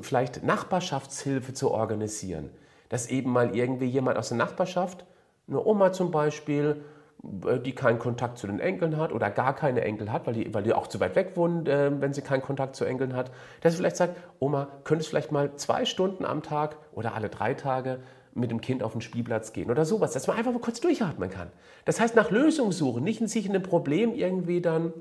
vielleicht 0.00 0.44
Nachbarschaftshilfe 0.44 1.52
zu 1.52 1.70
organisieren. 1.70 2.50
Dass 2.88 3.08
eben 3.08 3.30
mal 3.32 3.54
irgendwie 3.56 3.86
jemand 3.86 4.18
aus 4.18 4.28
der 4.28 4.38
Nachbarschaft, 4.38 5.04
eine 5.48 5.64
Oma 5.64 5.92
zum 5.92 6.10
Beispiel, 6.10 6.84
die 7.22 7.74
keinen 7.74 7.98
Kontakt 7.98 8.38
zu 8.38 8.46
den 8.46 8.60
Enkeln 8.60 8.96
hat 8.96 9.12
oder 9.12 9.30
gar 9.30 9.54
keine 9.54 9.80
Enkel 9.82 10.12
hat, 10.12 10.26
weil 10.26 10.34
die, 10.34 10.54
weil 10.54 10.62
die 10.62 10.72
auch 10.72 10.86
zu 10.86 11.00
weit 11.00 11.16
weg 11.16 11.32
wohnt, 11.34 11.68
äh, 11.68 11.90
wenn 12.00 12.12
sie 12.12 12.22
keinen 12.22 12.42
Kontakt 12.42 12.76
zu 12.76 12.84
Enkeln 12.84 13.16
hat, 13.16 13.32
dass 13.60 13.72
sie 13.72 13.78
vielleicht 13.78 13.96
sagt, 13.96 14.16
Oma, 14.38 14.68
könntest 14.84 15.08
du 15.08 15.10
vielleicht 15.10 15.32
mal 15.32 15.56
zwei 15.56 15.84
Stunden 15.84 16.24
am 16.24 16.42
Tag 16.42 16.76
oder 16.92 17.14
alle 17.14 17.28
drei 17.28 17.54
Tage 17.54 18.00
mit 18.34 18.50
dem 18.52 18.60
Kind 18.60 18.84
auf 18.84 18.92
den 18.92 19.00
Spielplatz 19.00 19.52
gehen 19.52 19.70
oder 19.70 19.84
sowas, 19.84 20.12
dass 20.12 20.28
man 20.28 20.36
einfach 20.36 20.52
mal 20.52 20.60
kurz 20.60 20.80
durchatmen 20.80 21.28
kann. 21.28 21.50
Das 21.84 21.98
heißt, 21.98 22.14
nach 22.14 22.30
Lösungen 22.30 22.72
suchen, 22.72 23.02
nicht 23.02 23.20
in 23.20 23.26
sich 23.26 23.46
in 23.46 23.54
ein 23.54 23.62
Problem 23.62 24.14
irgendwie 24.14 24.60
dann 24.60 24.92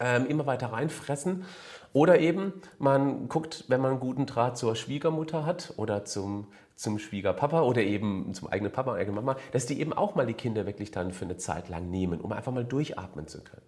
ähm, 0.00 0.26
immer 0.26 0.46
weiter 0.46 0.72
reinfressen 0.72 1.44
oder 1.92 2.18
eben, 2.18 2.52
man 2.78 3.28
guckt, 3.28 3.64
wenn 3.68 3.80
man 3.80 3.92
einen 3.92 4.00
guten 4.00 4.26
Draht 4.26 4.58
zur 4.58 4.76
Schwiegermutter 4.76 5.46
hat 5.46 5.74
oder 5.76 6.04
zum, 6.04 6.48
zum 6.78 6.98
Schwiegerpapa 6.98 7.62
oder 7.62 7.82
eben 7.82 8.32
zum 8.34 8.48
eigenen 8.48 8.72
Papa, 8.72 8.94
eigene 8.94 9.16
Mama, 9.16 9.36
dass 9.52 9.66
die 9.66 9.80
eben 9.80 9.92
auch 9.92 10.14
mal 10.14 10.26
die 10.26 10.34
Kinder 10.34 10.64
wirklich 10.64 10.90
dann 10.90 11.12
für 11.12 11.24
eine 11.24 11.36
Zeit 11.36 11.68
lang 11.68 11.90
nehmen, 11.90 12.20
um 12.20 12.32
einfach 12.32 12.52
mal 12.52 12.64
durchatmen 12.64 13.26
zu 13.26 13.42
können. 13.42 13.66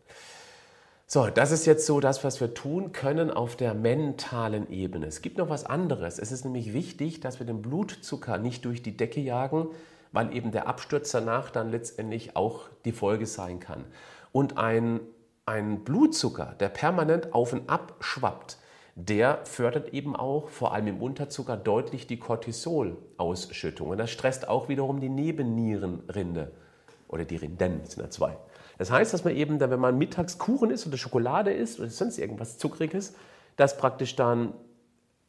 So, 1.07 1.27
das 1.27 1.51
ist 1.51 1.67
jetzt 1.67 1.87
so 1.87 1.99
das, 1.99 2.23
was 2.23 2.41
wir 2.41 2.55
tun 2.55 2.93
können 2.93 3.33
auf 3.33 3.57
der 3.57 3.75
mentalen 3.75 4.71
Ebene. 4.71 5.07
Es 5.07 5.23
gibt 5.23 5.39
noch 5.39 5.49
was 5.49 5.67
anderes. 5.67 6.21
Es 6.21 6.31
ist 6.31 6.45
nämlich 6.45 6.73
wichtig, 6.73 7.21
dass 7.21 7.41
wir 7.41 7.47
den 7.47 7.63
Blutzucker 7.63 8.39
nicht 8.39 8.65
durch 8.65 8.81
die 8.81 8.97
Decke 8.97 9.21
jagen, 9.21 9.67
weil 10.13 10.33
eben 10.35 10.53
der 10.53 10.69
Absturz 10.69 11.11
danach 11.11 11.51
dann 11.51 11.71
letztendlich 11.71 12.37
auch 12.37 12.69
die 12.85 12.93
Folge 12.93 13.27
sein 13.27 13.59
kann. 13.59 13.85
Und 14.31 14.57
ein 14.57 15.01
ein 15.51 15.83
Blutzucker, 15.83 16.55
der 16.61 16.69
permanent 16.69 17.35
auf 17.35 17.53
und 17.53 17.69
ab 17.69 17.97
schwappt, 18.01 18.57
der 18.95 19.45
fördert 19.45 19.95
eben 19.95 20.17
auch, 20.17 20.49
vor 20.49 20.75
allem 20.75 20.89
im 20.89 21.03
Unterzucker, 21.03 21.57
deutlich 21.57 22.07
die 22.07 22.19
Cortisolausschüttung. 22.19 23.89
Und 23.89 23.99
das 23.99 24.11
stresst 24.11 24.49
auch 24.49 24.69
wiederum 24.69 25.01
die 25.01 25.09
Nebennierenrinde 25.09 26.53
oder 27.09 27.25
die 27.25 27.37
Rinden, 27.37 27.81
sind 27.85 28.03
ja 28.03 28.11
zwei. 28.11 28.37
Das 28.79 28.91
heißt, 28.91 29.13
dass 29.13 29.25
man 29.25 29.37
eben, 29.37 29.59
dann, 29.59 29.71
wenn 29.71 29.81
man 29.81 29.99
mittags 29.99 30.39
Kuchen 30.39 30.71
isst 30.71 30.87
oder 30.87 30.97
Schokolade 30.97 31.53
isst 31.53 31.79
oder 31.81 31.91
sonst 31.91 32.19
irgendwas 32.19 32.59
Zuckriges, 32.59 33.15
das 33.57 33.77
praktisch 33.77 34.17
dann 34.17 34.55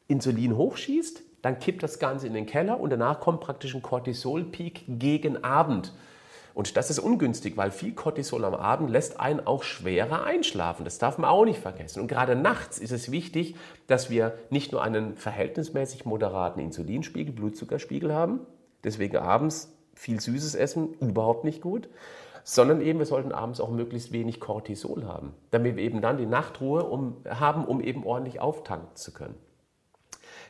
Insulin 0.08 0.56
hochschießt, 0.56 1.22
dann 1.42 1.58
kippt 1.58 1.82
das 1.82 1.98
Ganze 1.98 2.26
in 2.26 2.34
den 2.34 2.46
Keller 2.46 2.80
und 2.80 2.90
danach 2.90 3.20
kommt 3.20 3.40
praktisch 3.40 3.74
ein 3.74 3.82
Cortisol-Peak 3.82 4.84
gegen 4.86 5.42
Abend. 5.44 5.92
Und 6.54 6.76
das 6.76 6.90
ist 6.90 6.98
ungünstig, 6.98 7.56
weil 7.56 7.70
viel 7.70 7.94
Cortisol 7.94 8.44
am 8.44 8.54
Abend 8.54 8.90
lässt 8.90 9.20
einen 9.20 9.46
auch 9.46 9.62
schwerer 9.62 10.24
einschlafen. 10.24 10.84
Das 10.84 10.98
darf 10.98 11.18
man 11.18 11.30
auch 11.30 11.44
nicht 11.44 11.60
vergessen. 11.60 12.00
Und 12.00 12.08
gerade 12.08 12.36
nachts 12.36 12.78
ist 12.78 12.92
es 12.92 13.10
wichtig, 13.10 13.56
dass 13.86 14.10
wir 14.10 14.34
nicht 14.50 14.72
nur 14.72 14.82
einen 14.82 15.16
verhältnismäßig 15.16 16.04
moderaten 16.04 16.60
Insulinspiegel, 16.60 17.34
Blutzuckerspiegel 17.34 18.12
haben, 18.12 18.40
deswegen 18.84 19.16
abends 19.16 19.72
viel 19.94 20.20
Süßes 20.20 20.54
essen, 20.54 20.94
überhaupt 21.00 21.44
nicht 21.44 21.62
gut, 21.62 21.88
sondern 22.44 22.80
eben 22.80 22.98
wir 22.98 23.06
sollten 23.06 23.32
abends 23.32 23.60
auch 23.60 23.70
möglichst 23.70 24.12
wenig 24.12 24.40
Cortisol 24.40 25.04
haben, 25.04 25.34
damit 25.50 25.76
wir 25.76 25.82
eben 25.82 26.00
dann 26.00 26.18
die 26.18 26.26
Nachtruhe 26.26 26.84
um, 26.84 27.16
haben, 27.28 27.64
um 27.64 27.80
eben 27.80 28.04
ordentlich 28.04 28.40
auftanken 28.40 28.94
zu 28.94 29.12
können. 29.12 29.36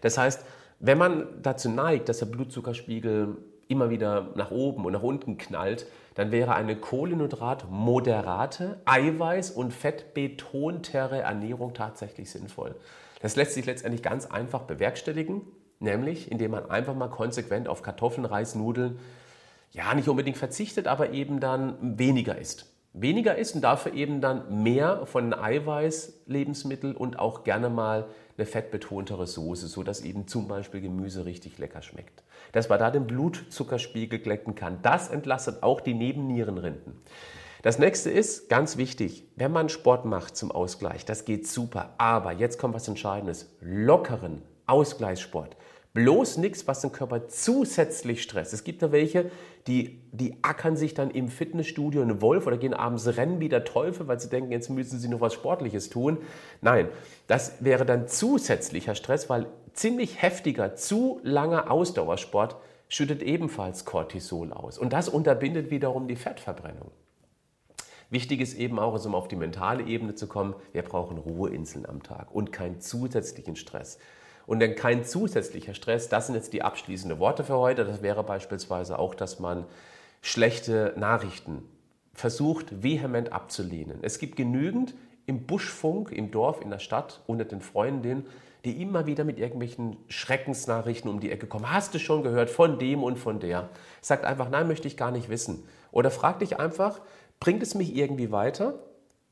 Das 0.00 0.18
heißt, 0.18 0.44
wenn 0.80 0.98
man 0.98 1.28
dazu 1.42 1.70
neigt, 1.70 2.08
dass 2.08 2.18
der 2.18 2.26
Blutzuckerspiegel 2.26 3.36
immer 3.72 3.90
wieder 3.90 4.28
nach 4.37 4.50
oben 4.50 4.85
und 4.85 4.92
nach 4.92 5.02
unten 5.02 5.38
knallt, 5.38 5.87
dann 6.14 6.30
wäre 6.30 6.54
eine 6.54 6.76
Kohlenhydrat-moderate, 6.76 8.80
Eiweiß- 8.85 9.52
und 9.52 9.72
fettbetontere 9.72 11.22
Ernährung 11.22 11.74
tatsächlich 11.74 12.30
sinnvoll. 12.30 12.74
Das 13.20 13.37
lässt 13.37 13.54
sich 13.54 13.66
letztendlich 13.66 14.02
ganz 14.02 14.26
einfach 14.26 14.62
bewerkstelligen, 14.62 15.42
nämlich 15.80 16.30
indem 16.30 16.52
man 16.52 16.70
einfach 16.70 16.94
mal 16.94 17.08
konsequent 17.08 17.68
auf 17.68 17.82
Kartoffeln, 17.82 18.26
Reis, 18.26 18.54
Nudeln, 18.54 18.98
ja, 19.70 19.94
nicht 19.94 20.08
unbedingt 20.08 20.37
verzichtet, 20.37 20.87
aber 20.87 21.12
eben 21.12 21.40
dann 21.40 21.98
weniger 21.98 22.37
isst. 22.37 22.66
Weniger 22.92 23.37
isst 23.37 23.54
und 23.54 23.62
dafür 23.62 23.94
eben 23.94 24.20
dann 24.20 24.62
mehr 24.62 25.06
von 25.06 25.32
Eiweiß-Lebensmitteln 25.32 26.94
und 26.94 27.18
auch 27.18 27.42
gerne 27.42 27.70
mal 27.70 28.04
eine 28.37 28.47
fettbetontere 28.47 29.27
Soße, 29.27 29.68
sodass 29.68 30.01
eben 30.03 30.27
zum 30.27 30.49
Beispiel 30.49 30.81
Gemüse 30.81 31.25
richtig 31.25 31.59
lecker 31.59 31.83
schmeckt 31.83 32.23
dass 32.53 32.68
man 32.68 32.79
da 32.79 32.90
den 32.90 33.07
Blutzuckerspiegel 33.07 34.18
glätten 34.18 34.55
kann. 34.55 34.81
Das 34.83 35.09
entlastet 35.09 35.62
auch 35.62 35.81
die 35.81 35.95
Nebennierenrinden. 35.95 36.95
Das 37.62 37.79
nächste 37.79 38.11
ist 38.11 38.49
ganz 38.49 38.77
wichtig, 38.77 39.25
wenn 39.37 39.53
man 39.53 39.68
Sport 39.68 40.05
macht 40.05 40.37
zum 40.37 40.51
Ausgleich, 40.51 41.05
das 41.05 41.25
geht 41.25 41.47
super. 41.47 41.95
Aber 41.99 42.33
jetzt 42.33 42.59
kommt 42.59 42.75
was 42.75 42.88
Entscheidendes: 42.88 43.49
lockeren 43.61 44.42
Ausgleichssport 44.66 45.57
Bloß 45.94 46.38
nichts, 46.38 46.66
was 46.66 46.81
den 46.81 46.90
Körper 46.90 47.28
zusätzlich 47.28 48.22
stresst. 48.22 48.55
Es 48.55 48.64
gibt 48.64 48.83
da 48.83 48.92
welche, 48.92 49.31
die, 49.66 50.00
die 50.11 50.38
ackern 50.42 50.74
sich 50.74 50.94
dann 50.94 51.11
im 51.11 51.28
Fitnessstudio 51.28 52.00
einen 52.00 52.22
Wolf 52.22 52.46
oder 52.46 52.57
gehen 52.57 52.72
abends 52.72 53.07
rennen 53.07 53.40
wie 53.40 53.50
der 53.50 53.64
Teufel, 53.64 54.09
weil 54.09 54.18
sie 54.18 54.31
denken, 54.31 54.52
jetzt 54.52 54.70
müssen 54.70 54.98
sie 54.98 55.09
noch 55.09 55.20
was 55.20 55.35
Sportliches 55.35 55.90
tun. 55.90 56.16
Nein, 56.62 56.88
das 57.26 57.57
wäre 57.61 57.85
dann 57.85 58.09
zusätzlicher 58.09 58.94
Stress, 58.94 59.28
weil 59.28 59.46
ziemlich 59.74 60.22
heftiger, 60.22 60.76
zu 60.76 61.20
langer 61.24 61.70
Ausdauersport 61.70 62.57
schüttet 62.88 63.22
ebenfalls 63.22 63.85
Cortisol 63.85 64.52
aus. 64.52 64.78
Und 64.78 64.94
das 64.94 65.11
unterbindet 65.11 65.70
wiederum 65.70 66.09
die 66.09 66.16
Fettverbrennung. 66.16 66.90
Wichtig 68.09 68.40
ist 68.40 68.55
eben 68.55 68.78
auch, 68.78 69.02
um 69.05 69.14
auf 69.14 69.28
die 69.28 69.37
mentale 69.37 69.85
Ebene 69.85 70.14
zu 70.14 70.26
kommen, 70.26 70.55
wir 70.72 70.83
brauchen 70.83 71.18
Ruheinseln 71.18 71.87
am 71.87 72.02
Tag 72.02 72.35
und 72.35 72.52
keinen 72.52 72.81
zusätzlichen 72.81 73.57
Stress. 73.57 73.98
Und 74.46 74.61
dann 74.61 74.74
kein 74.74 75.05
zusätzlicher 75.05 75.74
Stress. 75.74 76.09
Das 76.09 76.26
sind 76.26 76.35
jetzt 76.35 76.52
die 76.52 76.62
abschließenden 76.62 77.18
Worte 77.18 77.44
für 77.44 77.59
heute. 77.59 77.85
Das 77.85 78.02
wäre 78.02 78.24
beispielsweise 78.24 78.98
auch, 78.98 79.14
dass 79.14 79.38
man 79.38 79.66
schlechte 80.20 80.94
Nachrichten 80.96 81.62
versucht 82.14 82.83
vehement 82.83 83.33
abzulehnen. 83.33 83.98
Es 84.02 84.18
gibt 84.18 84.37
genügend 84.37 84.94
im 85.26 85.46
Buschfunk, 85.46 86.12
im 86.12 86.31
Dorf, 86.31 86.61
in 86.61 86.70
der 86.70 86.78
Stadt, 86.78 87.22
unter 87.26 87.44
den 87.44 87.61
Freundinnen, 87.61 88.26
die 88.64 88.81
immer 88.81 89.07
wieder 89.07 89.24
mit 89.24 89.38
irgendwelchen 89.38 89.96
Schreckensnachrichten 90.09 91.11
um 91.11 91.20
die 91.20 91.31
Ecke 91.31 91.46
kommen. 91.46 91.72
Hast 91.72 91.94
du 91.94 91.98
schon 91.98 92.22
gehört 92.22 92.50
von 92.50 92.78
dem 92.78 93.02
und 93.02 93.18
von 93.18 93.40
der? 93.40 93.68
Sagt 94.00 94.24
einfach, 94.24 94.50
nein, 94.50 94.68
möchte 94.68 94.87
ich 94.87 94.96
gar 94.96 95.11
nicht 95.11 95.28
wissen. 95.28 95.64
Oder 95.90 96.11
frag 96.11 96.38
dich 96.38 96.59
einfach, 96.61 97.00
bringt 97.40 97.62
es 97.62 97.74
mich 97.74 97.96
irgendwie 97.96 98.31
weiter? 98.31 98.78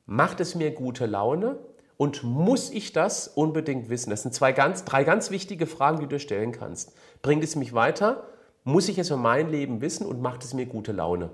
Macht 0.07 0.40
es 0.40 0.57
mir 0.57 0.73
gute 0.73 1.07
Laune? 1.07 1.59
Und 2.01 2.25
muss 2.25 2.71
ich 2.71 2.95
das 2.95 3.29
unbedingt 3.29 3.91
wissen? 3.91 4.09
Das 4.09 4.23
sind 4.23 4.33
zwei 4.33 4.53
ganz, 4.53 4.87
drei 4.87 5.05
ganz 5.05 5.31
wichtige 5.31 5.67
Fragen, 5.67 6.01
die 6.01 6.07
du 6.07 6.19
stellen 6.19 6.51
kannst. 6.51 6.95
Bringt 7.21 7.45
es 7.45 7.57
mich 7.57 7.75
weiter? 7.75 8.25
Muss 8.65 8.89
ich 8.89 8.97
es 8.97 9.09
für 9.09 9.19
mein 9.19 9.51
Leben 9.51 9.83
wissen 9.83 10.07
und 10.07 10.23
macht 10.23 10.43
es 10.43 10.55
mir 10.55 10.65
gute 10.65 10.93
Laune? 10.93 11.29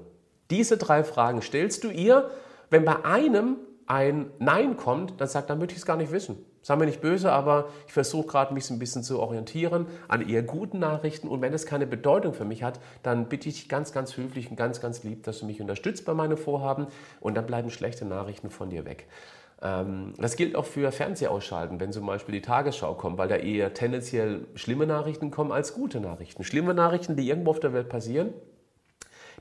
Diese 0.51 0.77
drei 0.77 1.05
Fragen 1.05 1.41
stellst 1.41 1.85
du 1.85 1.91
ihr. 1.91 2.31
Wenn 2.69 2.85
bei 2.85 3.05
einem 3.05 3.59
ein 3.87 4.33
Nein 4.41 4.77
kommt, 4.77 5.21
dann 5.21 5.29
sagt, 5.29 5.51
dann 5.51 5.61
möchte 5.61 5.75
ich 5.75 5.79
es 5.79 5.87
gar 5.87 5.97
nicht 5.97 6.11
wissen. 6.11 6.45
Sei 6.63 6.75
mir 6.75 6.87
nicht 6.87 7.01
böse, 7.01 7.31
aber 7.31 7.69
ich 7.87 7.93
versuche 7.93 8.27
gerade, 8.27 8.53
mich 8.53 8.65
so 8.67 8.75
ein 8.75 8.81
bisschen 8.81 9.05
zu 9.05 9.21
orientieren 9.21 9.87
an 10.09 10.29
eher 10.29 10.43
guten 10.43 10.81
Nachrichten. 10.81 11.29
Und 11.29 11.43
wenn 11.43 11.55
es 11.55 11.65
keine 11.65 11.87
Bedeutung 11.87 12.35
für 12.35 12.45
mich 12.45 12.65
hat, 12.65 12.81
dann 13.05 13.29
bitte 13.29 13.49
ich 13.49 13.55
dich 13.55 13.69
ganz, 13.69 13.93
ganz 13.93 14.17
höflich 14.17 14.51
und 14.51 14.57
ganz, 14.57 14.81
ganz 14.81 15.05
lieb, 15.05 15.23
dass 15.23 15.39
du 15.39 15.47
mich 15.47 15.61
unterstützt 15.61 16.05
bei 16.05 16.13
meinen 16.13 16.37
Vorhaben. 16.37 16.89
Und 17.21 17.37
dann 17.37 17.47
bleiben 17.47 17.71
schlechte 17.71 18.05
Nachrichten 18.05 18.51
von 18.51 18.69
dir 18.69 18.85
weg. 18.85 19.07
Ähm, 19.63 20.13
das 20.19 20.37
gilt 20.37 20.55
auch 20.55 20.67
für 20.67 20.93
Fernsehausschalten, 20.93 21.81
wenn 21.81 21.93
zum 21.93 22.07
Beispiel 22.07 22.35
die 22.35 22.43
Tagesschau 22.43 22.95
kommt, 22.95 23.19
weil 23.19 23.29
da 23.29 23.37
eher 23.37 23.75
tendenziell 23.75 24.47
schlimme 24.55 24.87
Nachrichten 24.87 25.31
kommen 25.31 25.53
als 25.53 25.75
gute 25.75 26.01
Nachrichten. 26.01 26.45
Schlimme 26.45 26.75
Nachrichten, 26.75 27.17
die 27.17 27.29
irgendwo 27.29 27.51
auf 27.51 27.61
der 27.61 27.73
Welt 27.73 27.89
passieren, 27.89 28.35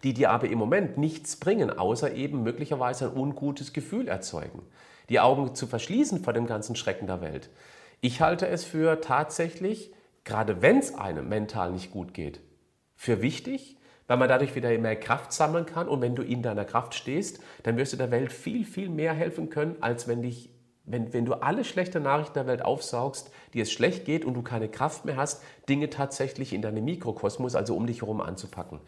die 0.04 0.14
dir 0.14 0.32
aber 0.32 0.48
im 0.48 0.58
Moment 0.58 0.98
nichts 0.98 1.36
bringen, 1.36 1.70
außer 1.70 2.14
eben 2.14 2.44
möglicherweise 2.44 3.10
ein 3.10 3.18
ungutes 3.18 3.74
Gefühl 3.74 4.08
erzeugen. 4.08 4.62
Die 5.10 5.20
Augen 5.20 5.54
zu 5.54 5.68
verschließen 5.68 6.24
vor 6.24 6.34
dem 6.34 6.48
ganzen 6.48 6.76
Schrecken 6.76 7.08
der 7.08 7.22
Welt. 7.22 7.50
Ich 8.02 8.22
halte 8.22 8.48
es 8.48 8.64
für 8.64 9.02
tatsächlich, 9.02 9.94
gerade 10.24 10.62
wenn 10.62 10.80
es 10.80 10.96
einem 10.96 11.30
mental 11.30 11.72
nicht 11.72 11.92
gut 11.92 12.14
geht, 12.14 12.42
für 12.96 13.22
wichtig, 13.22 13.75
weil 14.08 14.18
man 14.18 14.30
dadurch 14.30 14.56
wieder 14.56 14.76
mehr 14.78 14.96
Kraft 14.96 15.34
sammeln 15.34 15.66
kann. 15.66 15.88
Und 15.88 16.02
wenn 16.02 16.16
du 16.16 16.24
in 16.24 16.42
deiner 16.42 16.66
Kraft 16.66 16.94
stehst, 16.94 17.40
dann 17.64 17.78
wirst 17.78 17.94
du 17.94 17.98
der 17.98 18.12
Welt 18.12 18.32
viel, 18.32 18.66
viel 18.66 18.90
mehr 18.90 19.14
helfen 19.14 19.50
können, 19.50 19.78
als 19.82 20.08
wenn 20.08 20.22
dich 20.22 20.50
wenn, 20.88 21.14
wenn 21.14 21.26
du 21.26 21.34
alle 21.34 21.64
schlechten 21.64 22.04
Nachrichten 22.04 22.36
der 22.36 22.48
Welt 22.48 22.64
aufsaugst, 22.64 23.32
die 23.54 23.60
es 23.60 23.72
schlecht 23.72 24.06
geht 24.06 24.24
und 24.24 24.36
du 24.36 24.44
keine 24.44 24.70
Kraft 24.70 25.06
mehr 25.06 25.18
hast, 25.18 25.42
Dinge 25.68 25.90
tatsächlich 25.90 26.54
in 26.54 26.62
deinem 26.62 26.86
Mikrokosmos, 26.86 27.56
also 27.56 27.76
um 27.76 27.88
dich 27.88 28.02
herum 28.02 28.22
anzupacken. 28.22 28.80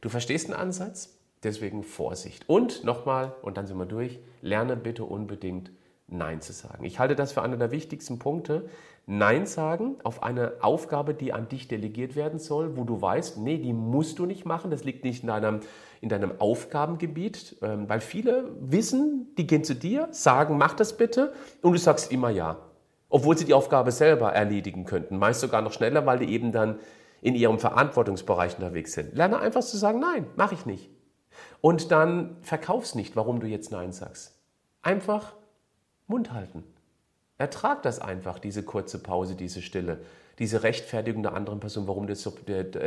Du 0.00 0.08
verstehst 0.08 0.48
den 0.48 0.54
Ansatz? 0.54 1.16
Deswegen 1.42 1.82
Vorsicht. 1.82 2.48
Und 2.48 2.84
nochmal, 2.84 3.34
und 3.42 3.56
dann 3.56 3.66
sind 3.66 3.78
wir 3.78 3.86
durch, 3.86 4.20
lerne 4.42 4.76
bitte 4.76 5.04
unbedingt 5.04 5.70
Nein 6.06 6.40
zu 6.40 6.52
sagen. 6.52 6.84
Ich 6.84 6.98
halte 6.98 7.16
das 7.16 7.32
für 7.32 7.42
einen 7.42 7.58
der 7.58 7.70
wichtigsten 7.70 8.18
Punkte, 8.18 8.68
Nein 9.12 9.44
sagen 9.44 9.96
auf 10.04 10.22
eine 10.22 10.52
Aufgabe, 10.60 11.14
die 11.14 11.32
an 11.32 11.48
dich 11.48 11.66
delegiert 11.66 12.14
werden 12.14 12.38
soll, 12.38 12.76
wo 12.76 12.84
du 12.84 13.02
weißt, 13.02 13.38
nee, 13.38 13.58
die 13.58 13.72
musst 13.72 14.20
du 14.20 14.24
nicht 14.24 14.44
machen, 14.44 14.70
das 14.70 14.84
liegt 14.84 15.02
nicht 15.02 15.22
in 15.22 15.26
deinem, 15.26 15.60
in 16.00 16.08
deinem 16.08 16.40
Aufgabengebiet, 16.40 17.56
ähm, 17.60 17.88
weil 17.88 18.00
viele 18.00 18.52
wissen, 18.60 19.34
die 19.36 19.48
gehen 19.48 19.64
zu 19.64 19.74
dir, 19.74 20.06
sagen, 20.12 20.58
mach 20.58 20.74
das 20.74 20.96
bitte 20.96 21.32
und 21.60 21.72
du 21.72 21.78
sagst 21.78 22.12
immer 22.12 22.30
ja, 22.30 22.58
obwohl 23.08 23.36
sie 23.36 23.44
die 23.44 23.52
Aufgabe 23.52 23.90
selber 23.90 24.32
erledigen 24.32 24.84
könnten, 24.84 25.18
meist 25.18 25.40
sogar 25.40 25.60
noch 25.60 25.72
schneller, 25.72 26.06
weil 26.06 26.20
die 26.20 26.32
eben 26.32 26.52
dann 26.52 26.78
in 27.20 27.34
ihrem 27.34 27.58
Verantwortungsbereich 27.58 28.54
unterwegs 28.54 28.92
sind. 28.92 29.16
Lerne 29.16 29.40
einfach 29.40 29.62
zu 29.62 29.76
sagen, 29.76 29.98
nein, 29.98 30.26
mache 30.36 30.54
ich 30.54 30.66
nicht. 30.66 30.88
Und 31.60 31.90
dann 31.90 32.36
verkauf's 32.42 32.94
nicht, 32.94 33.16
warum 33.16 33.40
du 33.40 33.48
jetzt 33.48 33.72
Nein 33.72 33.90
sagst. 33.90 34.38
Einfach 34.82 35.34
Mund 36.06 36.32
halten. 36.32 36.62
Ertrag 37.40 37.82
das 37.82 38.00
einfach, 38.00 38.38
diese 38.38 38.62
kurze 38.62 38.98
Pause, 38.98 39.34
diese 39.34 39.62
Stille, 39.62 40.02
diese 40.38 40.62
Rechtfertigung 40.62 41.22
der 41.22 41.32
anderen 41.32 41.58
Person, 41.58 41.88
warum 41.88 42.06
du 42.06 42.12
das 42.12 42.22
doch, 42.22 42.34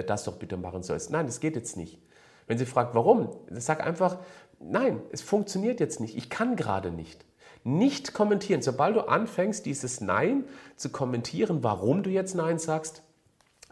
das 0.05 0.25
doch 0.25 0.37
bitte 0.37 0.57
machen 0.57 0.83
sollst. 0.83 1.09
Nein, 1.09 1.25
das 1.25 1.39
geht 1.39 1.55
jetzt 1.55 1.75
nicht. 1.75 1.97
Wenn 2.45 2.59
sie 2.59 2.67
fragt, 2.67 2.93
warum, 2.93 3.35
sag 3.49 3.83
einfach, 3.83 4.19
nein, 4.59 5.01
es 5.11 5.23
funktioniert 5.23 5.79
jetzt 5.79 5.99
nicht, 5.99 6.15
ich 6.15 6.29
kann 6.29 6.55
gerade 6.55 6.91
nicht. 6.91 7.25
Nicht 7.63 8.13
kommentieren. 8.13 8.61
Sobald 8.61 8.95
du 8.95 9.07
anfängst, 9.07 9.65
dieses 9.65 10.01
Nein 10.01 10.43
zu 10.75 10.91
kommentieren, 10.91 11.63
warum 11.63 12.03
du 12.03 12.11
jetzt 12.11 12.35
Nein 12.35 12.59
sagst, 12.59 13.01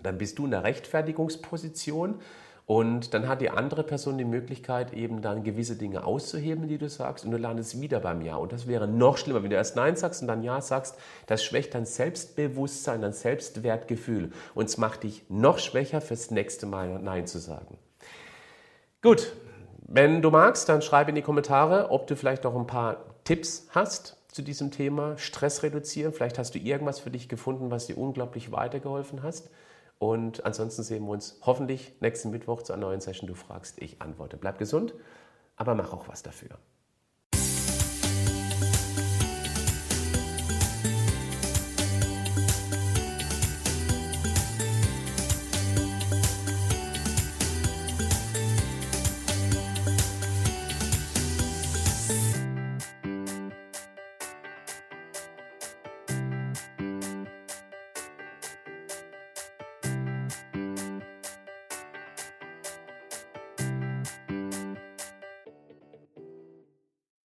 dann 0.02 0.18
bist 0.18 0.40
du 0.40 0.46
in 0.46 0.52
der 0.52 0.64
Rechtfertigungsposition 0.64 2.16
und 2.72 3.14
dann 3.14 3.28
hat 3.28 3.42
die 3.42 3.50
andere 3.50 3.84
Person 3.84 4.18
die 4.18 4.24
Möglichkeit, 4.24 4.94
eben 4.94 5.22
dann 5.22 5.44
gewisse 5.44 5.76
Dinge 5.76 6.06
auszuheben, 6.06 6.70
die 6.70 6.78
du 6.78 6.88
sagst, 6.88 7.26
und 7.26 7.32
du 7.32 7.38
landest 7.38 7.82
wieder 7.82 8.00
beim 8.00 8.22
Ja. 8.22 8.38
Und 8.38 8.54
das 8.54 8.66
wäre 8.66 8.88
noch 8.88 9.18
schlimmer, 9.18 9.44
wenn 9.44 9.50
du 9.50 9.58
erst 9.58 9.76
Nein 9.76 9.98
sagst 9.98 10.22
und 10.22 10.30
dann 10.30 10.42
Ja 10.42 10.62
sagst. 10.62 10.96
Das 11.28 11.44
schwächt 11.44 11.76
dein 11.76 11.86
Selbstbewusstsein, 11.86 13.02
dein 13.02 13.12
Selbstwertgefühl. 13.12 14.32
Und 14.56 14.70
es 14.70 14.78
macht 14.78 15.04
dich 15.04 15.26
noch 15.28 15.60
schwächer, 15.60 16.00
fürs 16.00 16.32
nächste 16.32 16.66
Mal 16.66 17.00
Nein 17.00 17.28
zu 17.28 17.40
sagen. 17.40 17.78
Gut, 19.02 19.34
wenn 19.86 20.22
du 20.22 20.32
magst, 20.32 20.70
dann 20.70 20.82
schreib 20.82 21.10
in 21.10 21.16
die 21.16 21.22
Kommentare, 21.22 21.92
ob 21.92 22.08
du 22.08 22.16
vielleicht 22.16 22.46
noch 22.46 22.56
ein 22.56 22.68
paar 22.68 23.04
Tipps 23.26 23.68
hast 23.72 24.16
zu 24.30 24.44
diesem 24.44 24.72
Thema 24.72 25.18
Stress 25.18 25.64
reduzieren. 25.64 26.14
Vielleicht 26.14 26.38
hast 26.38 26.56
du 26.56 26.60
irgendwas 26.60 27.02
für 27.02 27.12
dich 27.12 27.28
gefunden, 27.28 27.70
was 27.70 27.88
dir 27.88 27.98
unglaublich 27.98 28.54
weitergeholfen 28.54 29.24
hast. 29.24 29.50
Und 30.02 30.44
ansonsten 30.46 30.82
sehen 30.82 31.06
wir 31.06 31.12
uns 31.12 31.38
hoffentlich 31.44 31.94
nächsten 32.00 32.32
Mittwoch 32.32 32.64
zu 32.64 32.74
einer 32.74 32.88
neuen 32.88 33.02
Session. 33.02 33.28
Du 33.28 33.36
fragst, 33.36 33.80
ich 33.80 34.02
antworte. 34.02 34.36
Bleib 34.36 34.58
gesund, 34.58 34.96
aber 35.56 35.76
mach 35.76 35.94
auch 35.94 36.08
was 36.08 36.24
dafür. 36.24 36.58